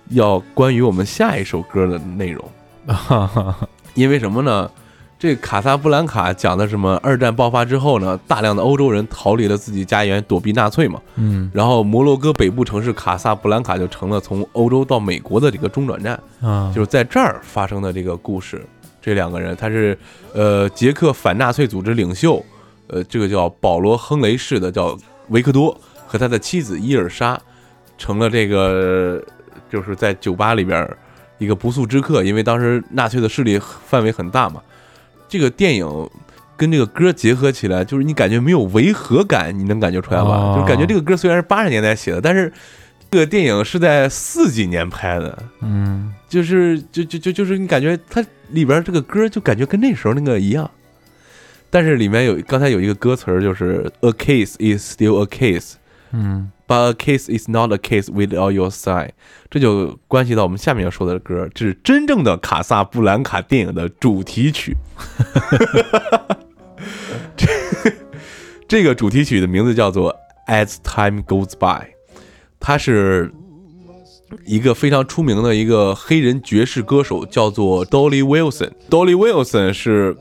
[0.10, 2.50] 要关于我们下一首歌的内容。
[2.88, 4.70] 哈 哈因为什么呢？
[5.18, 7.00] 这卡萨布兰卡讲的什么？
[7.02, 11.02] 二战爆发之后呢，大量的欧洲人逃离了自己家园，躲避纳粹嘛。
[11.16, 18.66] 嗯然后摩洛哥北部城市卡萨布兰卡就成了从欧洲到美国的这个中转站，啊，就是在这儿发生的这个故事。
[19.02, 19.98] 这两个人，他是
[20.34, 22.44] 呃捷克反纳粹组织领袖，
[22.88, 24.98] 呃，这个叫保罗·亨雷市的叫
[25.30, 27.40] 维克多和他的妻子伊尔莎，
[27.98, 29.24] 成了这个
[29.72, 30.98] 就是在酒吧里边儿
[31.38, 34.62] 一个不速之客，因为当时纳粹的势力范围很大嘛。
[35.38, 36.10] 这个电影
[36.56, 40.30] 跟这个歌结合起来，就是你感觉没有违和感，你能感觉出来吧？
[40.30, 42.52] 哦就是感觉这个歌虽然是八十年代写的，但是
[43.12, 50.70] 这个电影是在四几年拍的，嗯就是就就就就是你感觉它里边这个歌就感觉跟那时候那个一样，
[51.70, 55.74] 但是里面有刚才有一个歌词儿就是 A case is still a case。
[56.12, 59.12] 嗯 But a case is not a case without your sign，
[59.52, 64.76] 这就关系到我们下面要说的歌，这是真正的卡萨布兰卡电影的主题曲。
[67.38, 67.48] 这
[68.68, 70.16] 这个主题曲的名字叫做
[70.48, 71.84] 《As Time Goes By》，
[72.60, 73.32] 它是
[74.44, 78.72] 一个非常出名的一个黑人爵士歌手，叫做 Dolly Wilson。
[78.90, 80.18] Dolly Wilson 是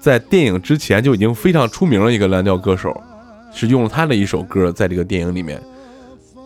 [0.00, 2.98] 在电影之前就已经非常出名的一个蓝调歌手。
[3.52, 5.62] 是用了他的一首歌在这个电影里面。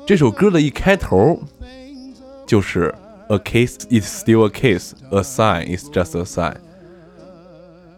[0.06, 1.38] 这首歌的一开头
[2.46, 2.94] 就是
[3.28, 6.56] "A case is still a case, a sign is just a sign"。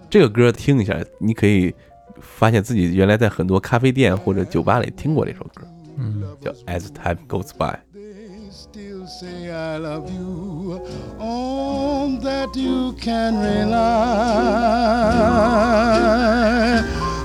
[0.09, 1.75] 这个歌听一下，你可以
[2.21, 5.67] 发现自己原来在很多咖啡店或者酒吧里听过这首歌，
[5.99, 7.79] 嗯叫 "As Time Goes By"。
[7.95, 10.81] They still say I love you,
[11.19, 13.79] on that you can rely.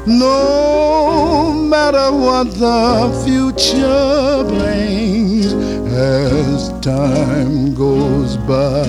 [0.06, 5.54] No matter what the future brings
[5.94, 8.84] as time goes by.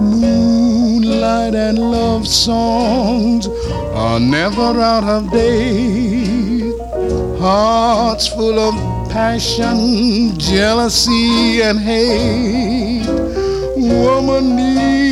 [0.00, 3.46] Moonlight and love songs
[3.92, 6.72] are never out of date.
[7.38, 8.74] Hearts full of
[9.10, 13.06] passion, jealousy, and hate.
[13.76, 15.11] Woman needs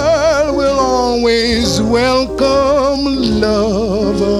[1.11, 3.03] always welcome
[3.41, 4.31] lovers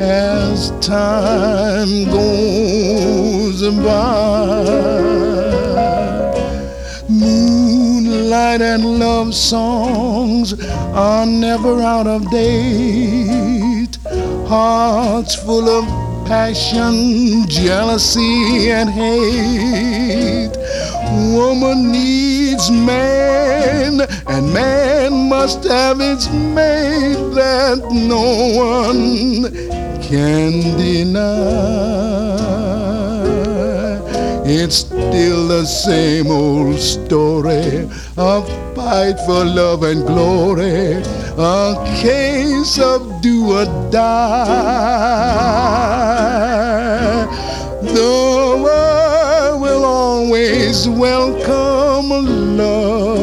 [0.00, 4.62] as time goes by.
[7.08, 10.54] Moonlight and love songs
[10.94, 13.98] are never out of date.
[14.46, 15.84] Hearts full of
[16.28, 20.56] passion, jealousy, and hate.
[21.34, 24.06] Woman needs man,
[24.38, 28.22] and man must have its mate that no
[28.54, 29.50] one
[30.00, 31.18] can deny.
[34.44, 41.02] It's still the same old story of fight for love and glory,
[41.36, 44.68] a case of do or die.
[47.82, 52.08] The world will always welcome
[52.56, 53.17] lovers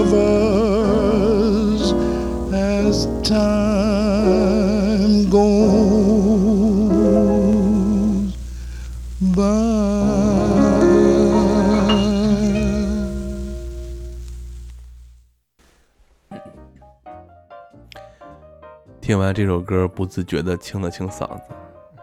[19.06, 21.54] 听完这首歌，不自觉的清了清嗓子，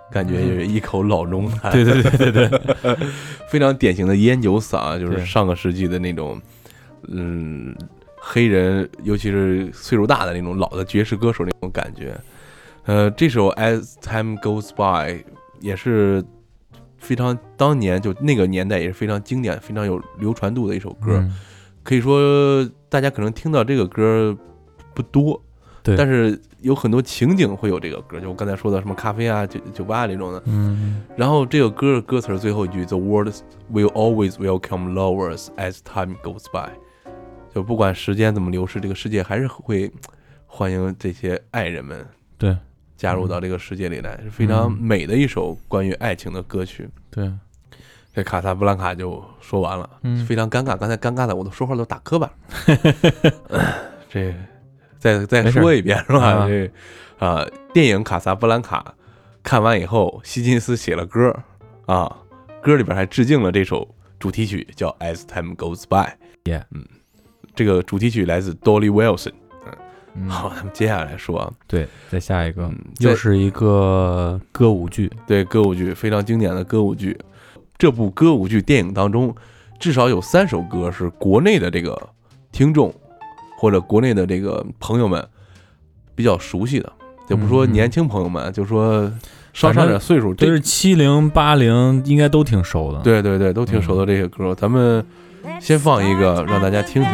[0.09, 1.73] 感觉有一口老中痰。
[1.73, 2.97] 对对对对对，
[3.51, 6.41] 非常典型的烟酒嗓，就是上个世纪的那种，
[7.09, 7.75] 嗯，
[8.15, 12.17] 黑人，尤其是岁数大的那种老的爵士歌手那种感觉。
[12.85, 15.13] 呃，这首《As Time Goes By》
[15.59, 16.25] 也是
[16.99, 21.17] 非常当年就那个年代也是非常经典、非常有流传度的一首歌。
[21.17, 21.35] 嗯
[21.83, 24.39] 可以说，大家可能听到这个歌
[24.95, 25.43] 不多，
[25.83, 30.41] 对但是有很多情景会有这个歌，就我刚才说的什么咖啡啊、酒酒吧这种的。
[30.47, 33.33] 嗯然后这个歌的歌词儿最后一句，The world
[33.73, 36.71] will always welcome lovers as time goes by，
[37.53, 39.93] 就不管时间怎么流逝，这个世界还是会
[40.47, 42.07] 欢迎这些爱人们
[42.39, 42.57] 对
[42.97, 46.89] 加入到这个世界里来，是非常嗯美的一首关于爱情的歌曲。
[47.11, 47.29] 对，
[48.15, 52.33] 这卡萨布兰卡就说完了，嗯非常尴尬，刚才尴尬的我都说话都打磕巴了。
[54.09, 54.33] 这
[55.03, 56.23] 再再说一遍是吧？
[56.23, 56.71] 啊这
[57.19, 57.45] 啊，
[57.75, 58.95] 电影《卡萨布兰卡》
[59.43, 61.37] 看完以后，希金斯写了歌
[61.87, 62.19] 啊，
[62.63, 66.07] 歌里边还致敬了这首主题曲，叫《As Time Goes By》。
[66.45, 66.85] Yeah 嗯，
[67.57, 69.33] 这个主题曲来自 Dolly Wilson。
[70.15, 77.19] 嗯好，咱们接下来说啊，对，再下一个嗯又是一个歌舞剧，对歌舞剧非常经典的歌舞剧。
[77.79, 79.35] 这部歌舞剧电影当中，
[79.81, 81.97] 至少有三首歌是国内的这个
[82.53, 82.95] 听众
[83.63, 85.25] 或者国内的这个朋友们
[86.17, 86.93] 比较熟悉的，
[87.29, 89.09] 就不说嗯年轻朋友们，就说
[89.53, 94.53] 稍上点岁数，这是七零八零，应该都挺熟的。，对对对，都挺熟的这些歌。
[94.53, 95.07] 咱们
[95.61, 97.13] 先放一个让大家听听。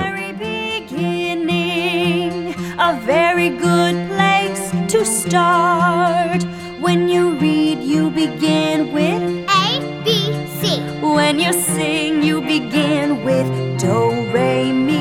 [2.79, 6.47] A very good place to start.
[6.81, 10.33] When you read, you begin with A B
[10.63, 13.47] C When you sing, you begin with
[13.79, 14.98] do, re, mi.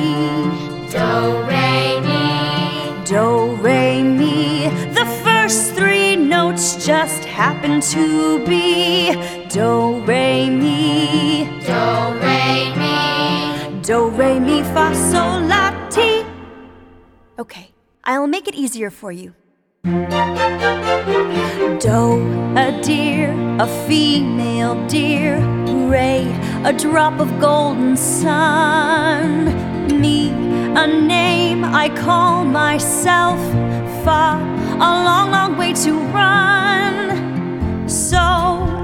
[0.98, 4.68] Do Re Mi Do, re, mi.
[4.94, 9.14] The first three notes just happen to be
[9.50, 11.46] do, re, mi.
[11.66, 11.84] Do
[12.24, 16.26] Re Mi Do, re, mi, fa, sol, la, ti.
[17.40, 17.70] Okay,
[18.04, 19.34] I'll make it easier for you.
[21.80, 22.20] Doe,
[22.58, 25.38] a deer, a female deer.
[25.88, 26.26] Ray,
[26.66, 29.46] a drop of golden sun.
[30.02, 30.32] Me,
[30.78, 33.40] a name I call myself.
[34.06, 34.40] far,
[34.76, 37.90] a long, long way to run.
[37.90, 38.26] So,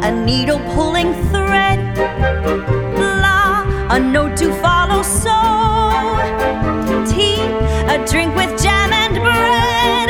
[0.02, 1.80] a needle pulling thread.
[2.98, 3.64] La,
[3.96, 5.04] a note to follow.
[5.04, 5.38] So,
[7.12, 7.40] tea,
[7.94, 10.10] a drink with jam and bread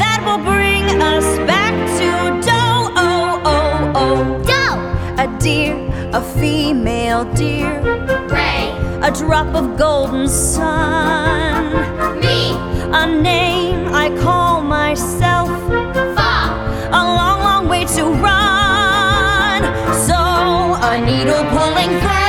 [0.00, 2.08] that will bring us back to
[2.46, 2.92] dough.
[2.94, 4.18] Oh, oh, oh.
[4.48, 4.60] Do
[5.24, 5.76] A deer,
[6.12, 7.80] a female deer,
[9.14, 11.72] drop of golden sun,
[12.18, 12.52] Mi
[12.92, 15.48] a name I call myself,
[16.16, 19.62] Fa a long, long way to run.
[20.06, 22.21] So, a needle pulling thread,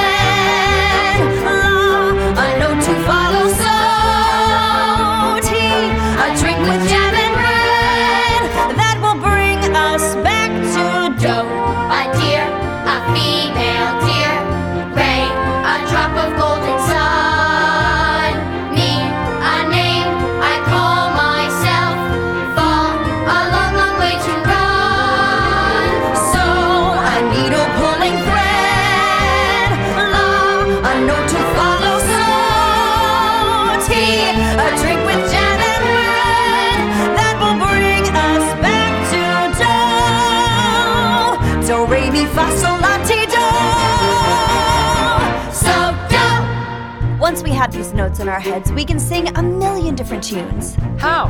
[47.63, 50.77] Once we have these notes in our heads, we can sing a million different tunes.
[50.99, 51.29] How?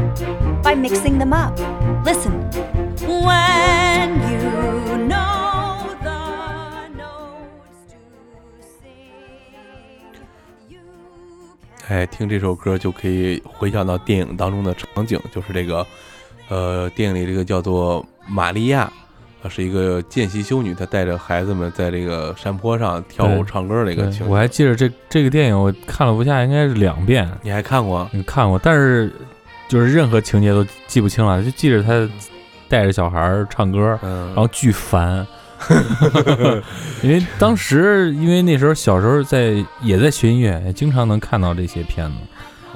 [0.63, 1.53] By mixing them up.
[2.03, 2.33] Listen.
[3.05, 7.99] When you know the notes to
[8.81, 10.17] sing,
[10.71, 10.81] you
[11.87, 15.87] can 哎，听这首歌就可以回想到电影当中的场景，就是这个，
[16.49, 18.91] 呃，电影里这个叫做玛利亚，
[19.44, 24.28] 啊，是一个见习修女，她带着孩子们在这个山坡上跳舞唱歌的一个情。
[24.28, 28.10] 我还记得这这个电影，我看了不下，应该是两遍，你还看过？
[28.14, 29.12] 你看过，但是
[29.68, 32.10] 就是任何情节都记不清了，就记着她
[32.70, 35.26] 带着小孩儿唱歌，嗯，然后巨烦。
[37.02, 42.18] 因为当时，因为那时候小时候在也在学音乐，也经常能看到这些片子，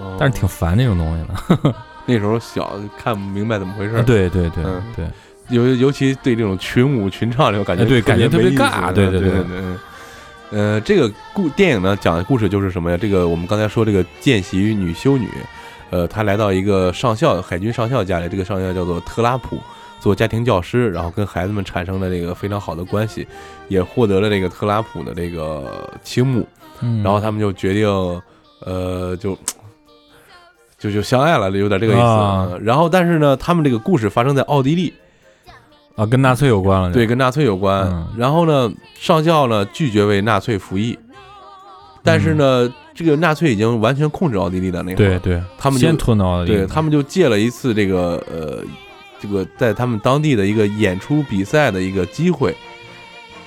[0.01, 1.75] 哦但是挺烦那种东西的。
[2.05, 5.05] 那时候小看不明白怎么回事儿， 对对对嗯对，
[5.49, 9.59] 尤尤其对这种群舞群唱这种感觉，哎对感觉特别尬对对对对对。
[9.59, 9.79] 嗯
[10.49, 12.95] 呃，这个故电影呢讲的故事就是什么呀？
[12.95, 15.27] 这个我们刚才说这个见习女修女，
[15.89, 19.59] 呃，她来到一个上校海军上校家里，这个上校叫做特拉普，
[19.99, 23.27] 做家庭教师，然后跟孩子们产生了这个非常好的关系，
[23.67, 26.47] 也获得了这个特拉普的这个倾慕，
[26.79, 27.85] 嗯然后他们就决定，
[28.65, 29.37] 呃，就
[30.79, 32.01] 就就相爱了，有点这个意思。
[32.01, 34.93] 啊然后，但是呢，他们这个故事发生在奥地利，
[35.97, 37.81] 啊，跟纳粹有关了，对，，跟纳粹有关。
[37.91, 40.97] 嗯然后呢，上校呢拒绝为纳粹服役，
[42.03, 45.91] 但是呢，这个纳粹已经完全控制奥地利的那会儿，对对，他们就
[46.45, 48.63] 对他们就借了一次这个呃，
[49.19, 52.55] 这个在他们当地的一个演出比赛的一个机会，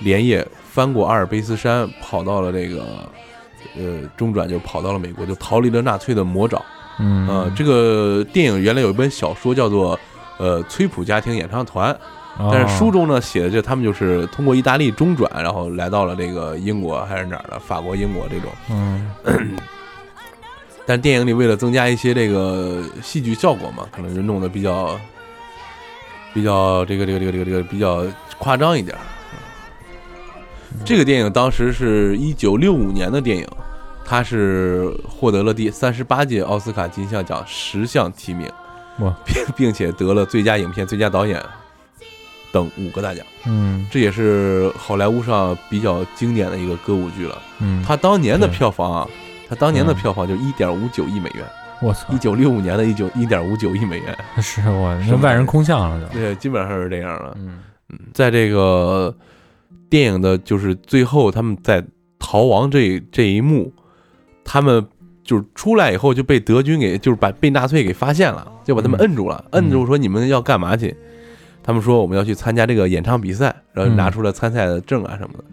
[0.00, 2.84] 连夜翻过阿尔卑斯山，跑到了这个
[3.76, 6.60] 呃中转就跑到了美国，就逃离了纳粹的魔爪。
[6.98, 9.98] 嗯呃，这个电影原来有一本小说叫做
[10.38, 11.98] 呃崔普家庭演唱团，哦
[12.38, 18.50] 但是书中呢写的就他们就是通过意大利中转，然后来到了这个英国还是哪儿的法国、英国这种。
[18.70, 19.10] 嗯
[20.86, 24.98] 但电影里为了增加一些这个戏剧效果嘛，可能就弄得比较
[26.34, 28.04] 比较这个这个这个这个这个比较
[28.38, 29.00] 夸张一点儿。
[30.84, 33.46] 这个电影当时是一九六五年的电影，
[34.04, 38.50] 它是获得了第三十八届奥斯卡金像奖十项提名，
[39.24, 41.40] 并并且得了最佳影片、最佳导演
[42.52, 43.24] 等五个大奖。
[43.46, 47.38] 嗯这也是好莱坞上比较经典的一个歌舞剧了。
[47.60, 49.08] 嗯，它当年的票房啊，
[49.48, 51.44] 它当年的嗯票房就一点五九亿美元。
[51.82, 57.34] 我操一，九六五年的一九一点五九亿美元， 是我是万人空巷了就，对，基本上是这样了。
[57.38, 59.14] 嗯嗯，在这个
[59.88, 61.82] 电影的就是最后他们在
[62.18, 63.72] 逃亡这这一幕，
[64.44, 64.86] 他们
[65.24, 70.94] 就是出来以后就被德军给就是把被纳粹给发现了，就把他们嗯摁住了，摁住说你们要干嘛去？
[71.62, 75.44] 他们说我们要去参加这个演唱比赛，然后嗯拿出了参赛的证啊什么的。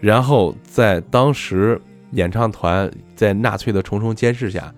[0.00, 1.80] 然后在当时
[2.12, 4.72] 演唱团在纳粹的重重监视下，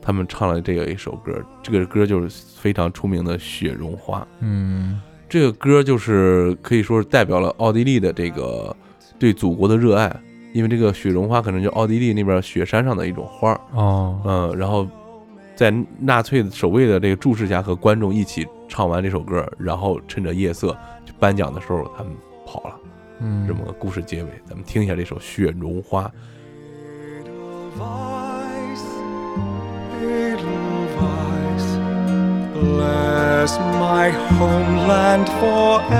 [0.00, 4.20] 他们唱了这个一首歌，这个歌就是非常出名的《雪绒花》。
[4.40, 8.74] 嗯这个歌就是可以说是代表了奥地利的这个
[9.18, 10.14] 对祖国的热爱，
[10.52, 14.86] 因为这个雪绒花可能就奥地利那边雪山上的一种花儿，哦，嗯，然后
[15.54, 22.12] 在纳粹守卫的这个注视下，和观众一起唱完这首歌，然后趁着夜色就颁奖的时候，他们
[22.46, 22.74] 跑了，
[23.20, 26.04] 嗯这么个故事结尾，咱们听一下这首《雪绒花》。
[32.62, 35.92] Bless my homeland forever.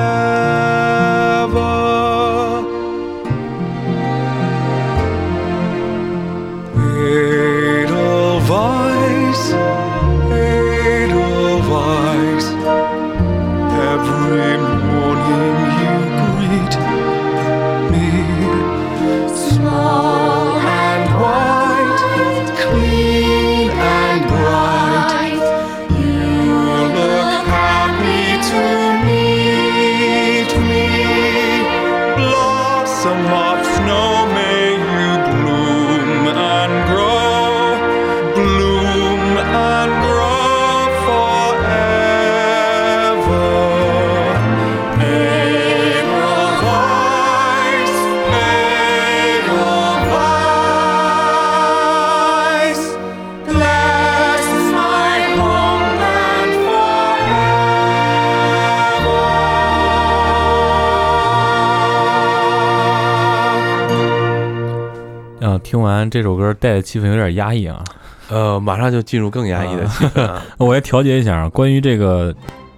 [65.72, 67.82] 听完这首歌带的气氛有点压抑啊，
[68.28, 70.44] 呃，马上就进入更压抑的气氛啊！
[70.60, 71.48] 我来调节一下啊。
[71.48, 72.34] 关于这个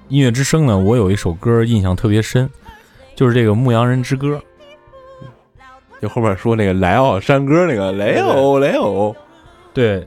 [0.07, 2.49] 音乐之声呢，我有一首歌印象特别深，
[3.17, 4.41] 就是这个《牧羊人之歌》。
[6.01, 9.17] 就后面说那个莱奥山歌那个莱欧莱欧，
[9.73, 10.07] 对，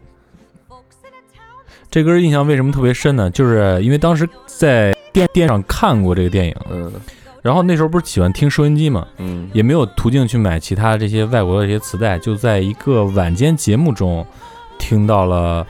[1.92, 3.30] 这歌印象为什么特别深呢？
[3.32, 6.90] 就是因为当时在电电视上看过这个电影，嗯
[7.48, 9.50] 然后那时候不是喜欢听收音机嘛，嗯。
[9.54, 14.26] 也没有途径去买其他这些外国的这些磁带，就在一个晚间节目中
[14.78, 15.66] 听到了，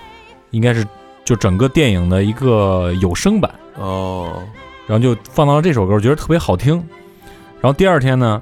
[0.50, 0.84] 应该是
[1.24, 4.42] 就整个电影的一个有声版，哦，
[4.88, 6.74] 然后就放到了这首歌，我觉得特别好听。
[7.62, 8.42] 然后第二天呢，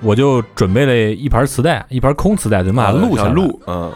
[0.00, 2.90] 我就准备了一盘磁带，一盘空磁带，对吧？
[2.92, 3.30] 录下来。
[3.30, 3.92] 录，嗯。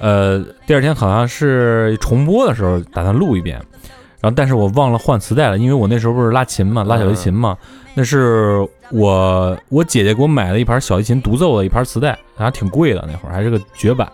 [0.00, 3.58] 呃，第二天好像是重播的时候打算录一遍，
[4.24, 7.54] 然后但是我忘了换磁带了，因为我那时候不是拉琴嘛，拉小提琴嘛，
[7.92, 14.10] 那是我我姐姐给我买了一盘小提琴独奏的一盘磁带，还挺贵的，那会儿还是个绝版。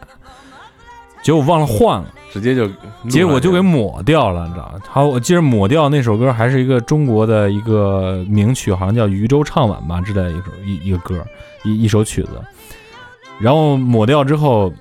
[1.23, 2.69] 结果忘了换了，直接就
[3.09, 4.81] 结果就给抹掉了，你知道吗？
[4.89, 11.25] 好，我记得抹掉那首歌还是一个中国的一个名曲，好像叫《渔舟唱晚》吧之类的一首一一个歌，
[11.63, 12.31] 一一首曲子。
[13.39, 14.73] 然后抹掉之后，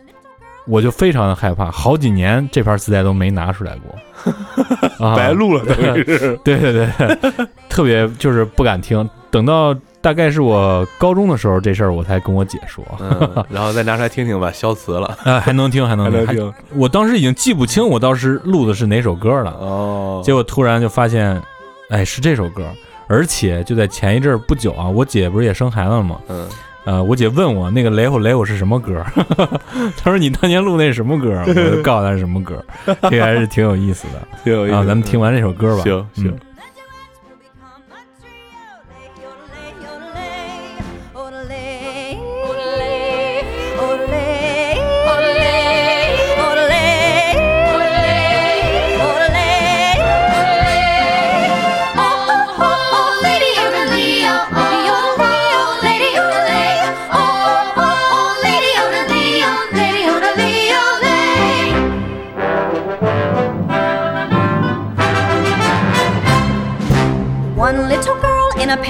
[0.70, 4.36] 我就非常的害怕，好几年这盘磁带都没拿出来过，
[5.06, 6.40] 啊白录了，等于是。
[6.44, 9.08] 对 对对，特别就是不敢听。
[9.32, 16.52] 等到大概是我高中的时候，这事儿我才跟我姐说，嗯，然后再拿出来听听吧，消磁了， 啊，还能听，还能能听。
[16.76, 21.40] 我当时已经记不清我当时录的是哪首歌了，哦，结果突然就发现，
[21.90, 22.66] 哎，是这首歌，
[23.08, 26.20] 而且就在前一阵儿不久啊，我姐不是也生孩子了吗？
[26.30, 26.48] 嗯，
[26.90, 29.06] 呃，我姐问我那个雷虎雷虎是什么歌，
[29.96, 32.66] 她说你当年录那是什么歌， 我就告诉她是什么歌，
[33.12, 34.28] 这个还是挺有意思的。
[34.44, 34.84] 挺有意思啊。
[34.84, 36.28] 咱们听完这首歌吧，行行。
[36.28, 36.40] 嗯。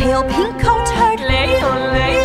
[0.09, 1.19] pale pink coat herd.
[1.19, 2.17] Lay, ole, lay.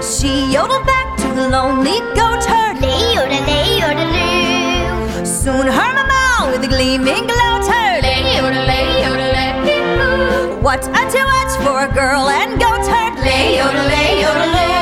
[0.00, 2.76] She yodeled back to the lonely goat herd.
[2.80, 8.02] Lay, ole, lay, ole, Soon her mama with a gleaming gloat herd.
[8.04, 10.62] Lay, ole, lay, ole.
[10.62, 13.14] What a duet for a girl and goat herd.
[13.26, 14.77] Lay, ole, lay, ole.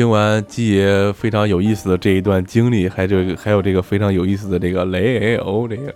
[0.00, 5.94] 听完鸡爷非常有意思的这一段经历，还这个还有这个非常有意思的这个雷欧这个，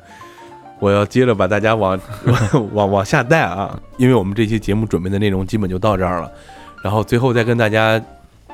[0.78, 1.98] 我要接着把大家往
[2.74, 6.30] 往往下带啊，因为我们这期节目准备的内容基本就到这儿了，
[6.82, 7.98] 然后最后再跟大家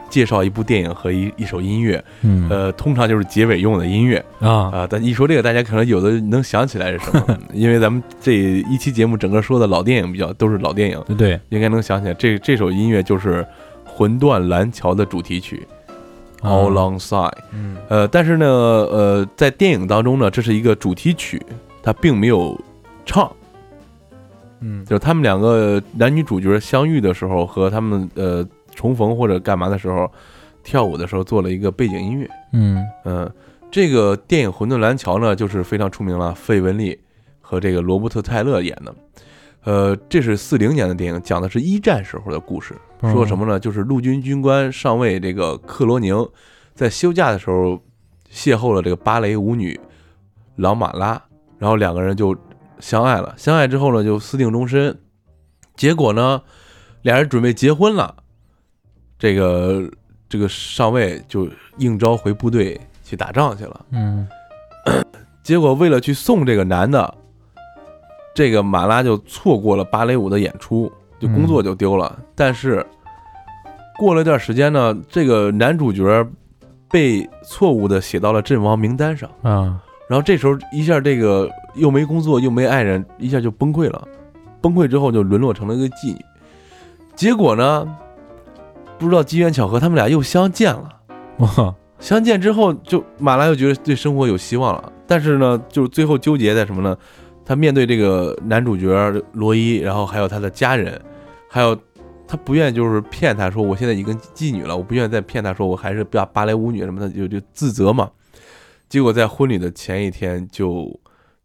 [0.09, 2.49] 介绍一部电影和一一首音乐，嗯。
[2.49, 13.43] 呃，通常就是结尾用的音乐啊，啊，但一说这个，大家可能有的能想起来是什么， 因为咱们这一期节目整个说的老电影比较都是老电影，对，应该能想起来，这这首音乐就是
[14.01, 15.69] 《魂断蓝桥》的主题曲
[16.49, 17.29] 《啊 All Alongside》。
[17.53, 21.39] 嗯呃，但是呢，呃，在电影当中呢，这是一个主题曲，
[21.83, 22.59] 它并没有
[23.05, 23.31] 唱，
[24.61, 28.43] 嗯就是他们两个男女主角相遇的时候和他们呃
[28.75, 30.11] 重逢或者干嘛的时候，
[30.65, 32.27] 跳舞的时候做了一个背景音乐。
[32.55, 33.31] 嗯嗯，
[33.71, 36.99] 这个电影《魂断蓝桥》呢，就是非常出名了，费雯丽
[37.43, 38.95] 和这个罗伯特·泰勒演的。
[39.65, 42.75] 呃，这是四零年的电影，讲的是一战时候的故事。
[43.01, 43.59] 说什么呢？
[43.59, 46.29] 就是陆军军官上尉这个克罗宁，
[46.75, 47.81] 在休假的时候
[48.31, 49.79] 邂逅了这个芭蕾舞女
[50.57, 51.23] 朗马拉，
[51.59, 52.37] 然后两个人就
[52.79, 53.35] 相爱了。
[53.37, 54.99] 相爱之后呢，就私定终身。
[55.77, 56.43] 结果呢，
[57.03, 58.15] 俩人准备结婚了，
[59.19, 59.91] 这个
[60.29, 61.49] 这个上尉就
[61.79, 63.87] 应召回部队去打仗去了。
[63.93, 64.29] 嗯
[65.43, 67.15] 结果为了去送这个男的，
[68.35, 72.19] 这个马拉就错过了芭蕾舞的演出，就工作就丢了。
[72.35, 72.85] 但是
[73.99, 76.27] 过了一段时间呢，这个男主角
[76.91, 79.31] 被错误的写到了阵亡名单上。
[79.43, 84.09] 啊然后这时候一下，这个又没工作又没爱人，一下就崩溃了。
[84.61, 86.19] 崩溃之后就沦落成了一个妓女。
[87.15, 87.87] 结果呢，
[88.99, 90.89] 不知道机缘巧合，他们俩又相见了。
[91.37, 94.93] 哇相见之后，就马拉又觉得对生活有希望了。
[95.07, 96.97] 但是呢，就是最后纠结在什么呢？
[97.45, 98.91] 他面对这个男主角
[99.33, 101.01] 罗伊，然后还有他的家人，
[101.53, 101.77] 还有
[102.29, 108.09] 他不愿意就是骗他说我现在已经妓女了，我不愿意再骗他说我还是芭芭蕾舞女什么的，就就自责嘛。
[108.89, 110.89] 结果在婚礼的前一天，就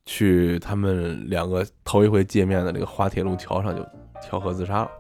[0.06, 3.84] 去他们两个头一回见面的那个滑铁卢桥上就
[4.22, 4.92] 跳河自杀了。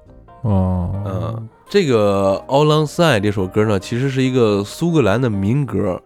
[0.41, 6.01] 哦嗯，这个《All Alongside》这首歌呢，其实是一个苏格兰的民歌，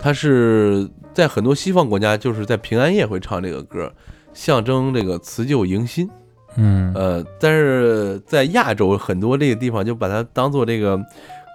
[0.00, 3.92] 它是在很多西方国家就是在平安夜会唱这个歌，
[4.32, 6.10] 象征这个辞旧迎新。
[6.56, 10.98] 嗯呃，但是在亚洲很多这个地方就把它当做这个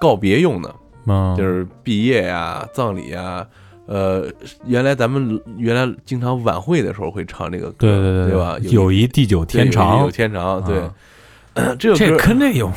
[0.02, 0.76] 告别用的。
[1.06, 3.46] 嗯，就是毕业呀、葬礼啊。
[3.88, 4.28] 呃，
[4.68, 8.56] 原来咱们原来经常晚会的时候会唱这个歌，对对对对吧？
[8.70, 10.78] 友谊地久天长有，天长，对
[11.56, 12.72] 啊，这个这歌跟这有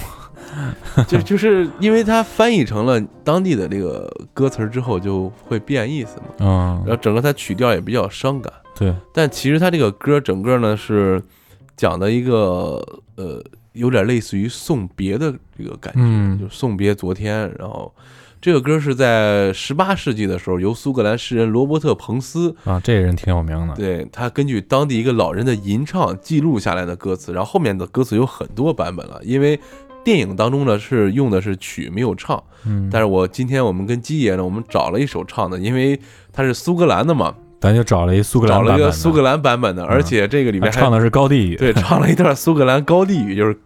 [1.07, 6.25] 就就是因为它翻译成了当地的这个歌词之后，就会变意思嘛。
[6.39, 11.23] 嗯然，后整个它曲调也比较伤感，对，但其实它这个歌整个呢是
[11.77, 12.83] 讲的一个
[13.16, 13.43] 呃，
[13.73, 17.53] 有点类似于送别的这个感觉，嗯就是送别昨天。
[17.59, 17.93] 然后
[18.41, 29.59] 这个歌是在十八世纪的时候，由苏格兰诗人罗伯特·彭斯，啊，这人挺有名的，对他根据当地一个老人的吟唱记录下来的歌词，然后后面的歌词有很多版本了，因为。
[30.05, 35.97] 电影当中呢是用的是曲没有唱，嗯，但是我今天我们跟基爷呢，我们找了一首唱的，因为
[36.33, 37.33] 他是苏格兰的嘛，
[37.63, 38.83] 咱就找了一苏格兰找了版本的。
[38.83, 39.87] 一个苏格兰版本的，嗯。
[39.87, 43.57] 而且这个里面唱的是高地语，对 唱了一段苏格兰高地语，就是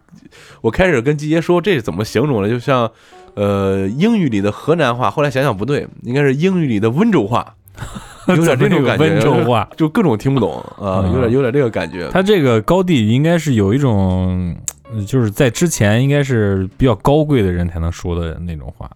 [0.61, 2.89] 我开始跟季杰说这是怎么形容的，就像
[3.33, 7.55] 呃英语里的河南话，后来想想不对，应该是英语里的温州话，
[8.29, 11.13] 有点这种感觉，温州话，就各种听不懂啊，嗯。
[11.13, 12.07] 有点有点这个感觉。
[12.11, 14.55] 他这个高地语应该是有一种，
[14.93, 18.89] 呃就是在之前应该是比较高贵的人才能说的那种话，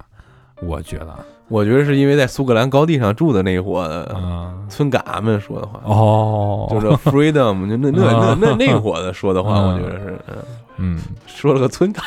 [0.61, 1.17] 我觉得
[1.51, 5.81] 我觉得是因为在苏格兰高地上住的那一伙的啊，村嘎们说的话。
[5.83, 10.35] 哦，就是 freedom，就 那那那那那伙子说的话，嗯我觉得是，嗯。
[10.77, 10.99] 嗯。
[11.27, 12.01] 说了个村嘎，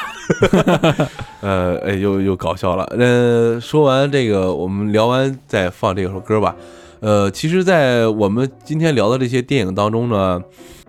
[1.43, 2.85] 呃，哎，又又搞笑了。
[2.99, 6.57] 呃，说完这个，我们聊完再放这首歌吧。
[7.01, 10.41] 呃，其实，在我们今天聊的这些电影当中呢，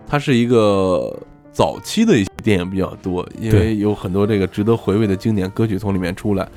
[0.06, 1.14] 它是一个
[1.52, 6.48] 早期的一些电影比较多，因为有很多这个值得回味的经典歌曲从里面出来，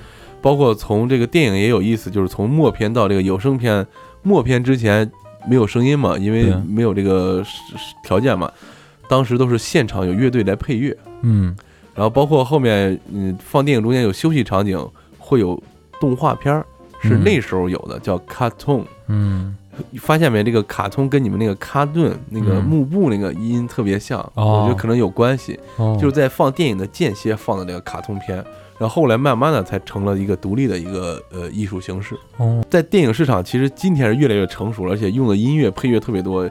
[0.41, 3.85] 包括从这个电影也有意思，就是从默片到这个有声片，
[4.23, 5.09] 默片之前
[5.47, 7.43] 没有声音嘛，因为没有这个
[8.03, 8.51] 条件嘛，
[9.07, 10.95] 当时都是现场有乐队来配乐。
[11.21, 11.55] 嗯
[11.95, 14.79] 然后包括后面，嗯，放电影中间有休息场景，
[15.17, 15.61] 会有
[15.99, 16.65] 动画片儿，
[17.01, 18.85] 是嗯那时候有的，叫 cartoon。
[19.07, 19.55] 嗯
[19.97, 20.43] 发现没？
[20.43, 25.59] 这个卡通跟你们那个卡顿那个嗯幕布那个音特别像，哦我觉得可能有关系。
[25.77, 28.43] 哦，就是在放电影的间歇放的那个卡通片，
[28.79, 32.15] 然后后来慢慢的才成了一个独立的一个呃艺术形式。
[32.37, 36.49] 哦在电影市场，其实今天是越来越成熟了，而且用的音乐配乐特别多。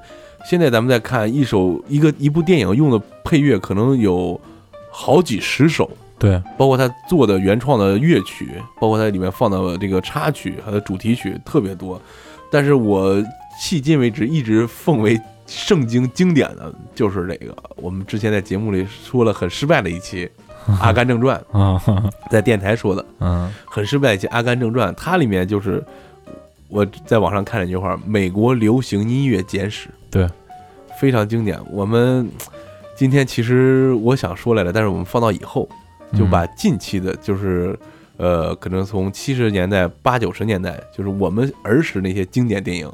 [0.48, 4.40] 现在咱们再看一首一个一部电影用的配乐，可能有
[4.90, 5.90] 好几十首。
[6.18, 8.48] 对，包括他做的原创的乐曲，
[8.80, 12.00] 包括它里面放的这个插曲，它的主题曲特别多。
[12.50, 13.16] 但是我
[13.60, 20.26] 迄今为止一直奉为圣经经典的就是这个，我们之前在节目里说了很失败的一期
[20.80, 21.80] 《阿甘正传啊，》，
[22.30, 25.82] 在电台说的嗯很失败阿甘正传》，它里面就是
[26.68, 30.28] 我在网上看了一句话：“美国流行音乐简史”，对，
[31.00, 31.58] 非常经典。
[31.70, 32.30] 我们
[32.96, 35.68] 今天其实我想说来着，但是我们放到以后。
[36.16, 37.78] 就把近期的，就是
[38.16, 42.90] 呃，可能从七十年代、八九十年代，就是我们儿时那些经典电影，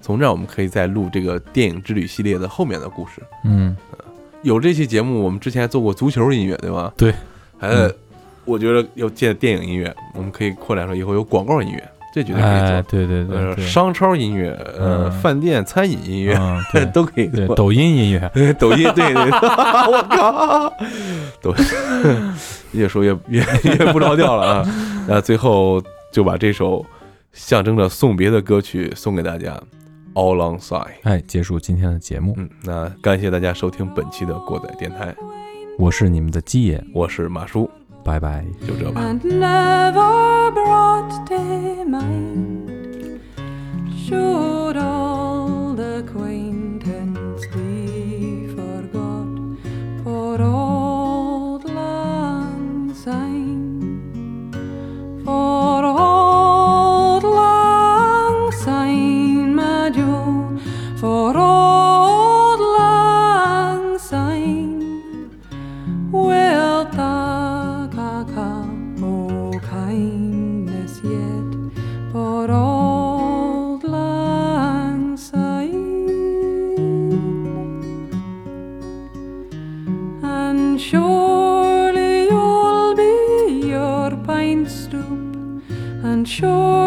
[0.00, 3.20] 从这儿我们可以再录这个电影之旅系列的后面的故事。
[3.44, 3.76] 嗯
[4.46, 6.92] 有这期节目，我们之前还做过足球音乐，对吧？
[6.96, 7.12] 对，
[7.58, 7.92] 还、嗯。
[8.44, 12.68] 我觉得要借电影音乐，我们可以扩展说以后有广告音乐，这绝对可以做。
[12.68, 15.12] 哎，对对对呃，商超音乐，呃，嗯。
[15.20, 16.62] 饭店餐饮音乐、嗯
[16.94, 17.44] 都可以做。
[17.44, 19.24] 对抖音音乐， 抖音，对对，
[19.90, 20.72] 我靠，
[21.42, 21.52] 抖
[22.70, 24.64] 越说越越越不着调了啊！
[25.08, 25.82] 那最后
[26.12, 26.86] 就把这首
[27.32, 29.60] 象征着送别的歌曲送给大家
[30.16, 30.94] ，All Alongside。
[31.02, 35.14] 哎，结束今天的节目，嗯，那感谢大家收听本期的过载电台，
[35.78, 37.70] 我是你们的鸡爷，我是马叔，
[38.02, 38.44] 拜拜。
[38.66, 39.00] 就这吧。
[39.02, 40.46] and never
[60.96, 65.30] for old lang syne.
[66.10, 67.88] Wilt thou
[69.02, 71.52] oh kindness yet
[72.12, 75.84] for old lang syne?
[80.22, 85.62] And surely you'll be your pine stoop,
[86.02, 86.85] and surely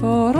[0.00, 0.39] for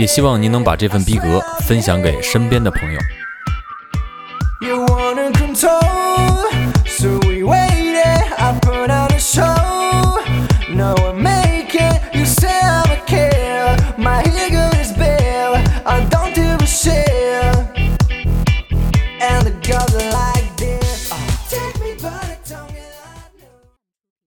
[0.00, 3.19] 也希望您能把这份逼格分享给身边的朋友。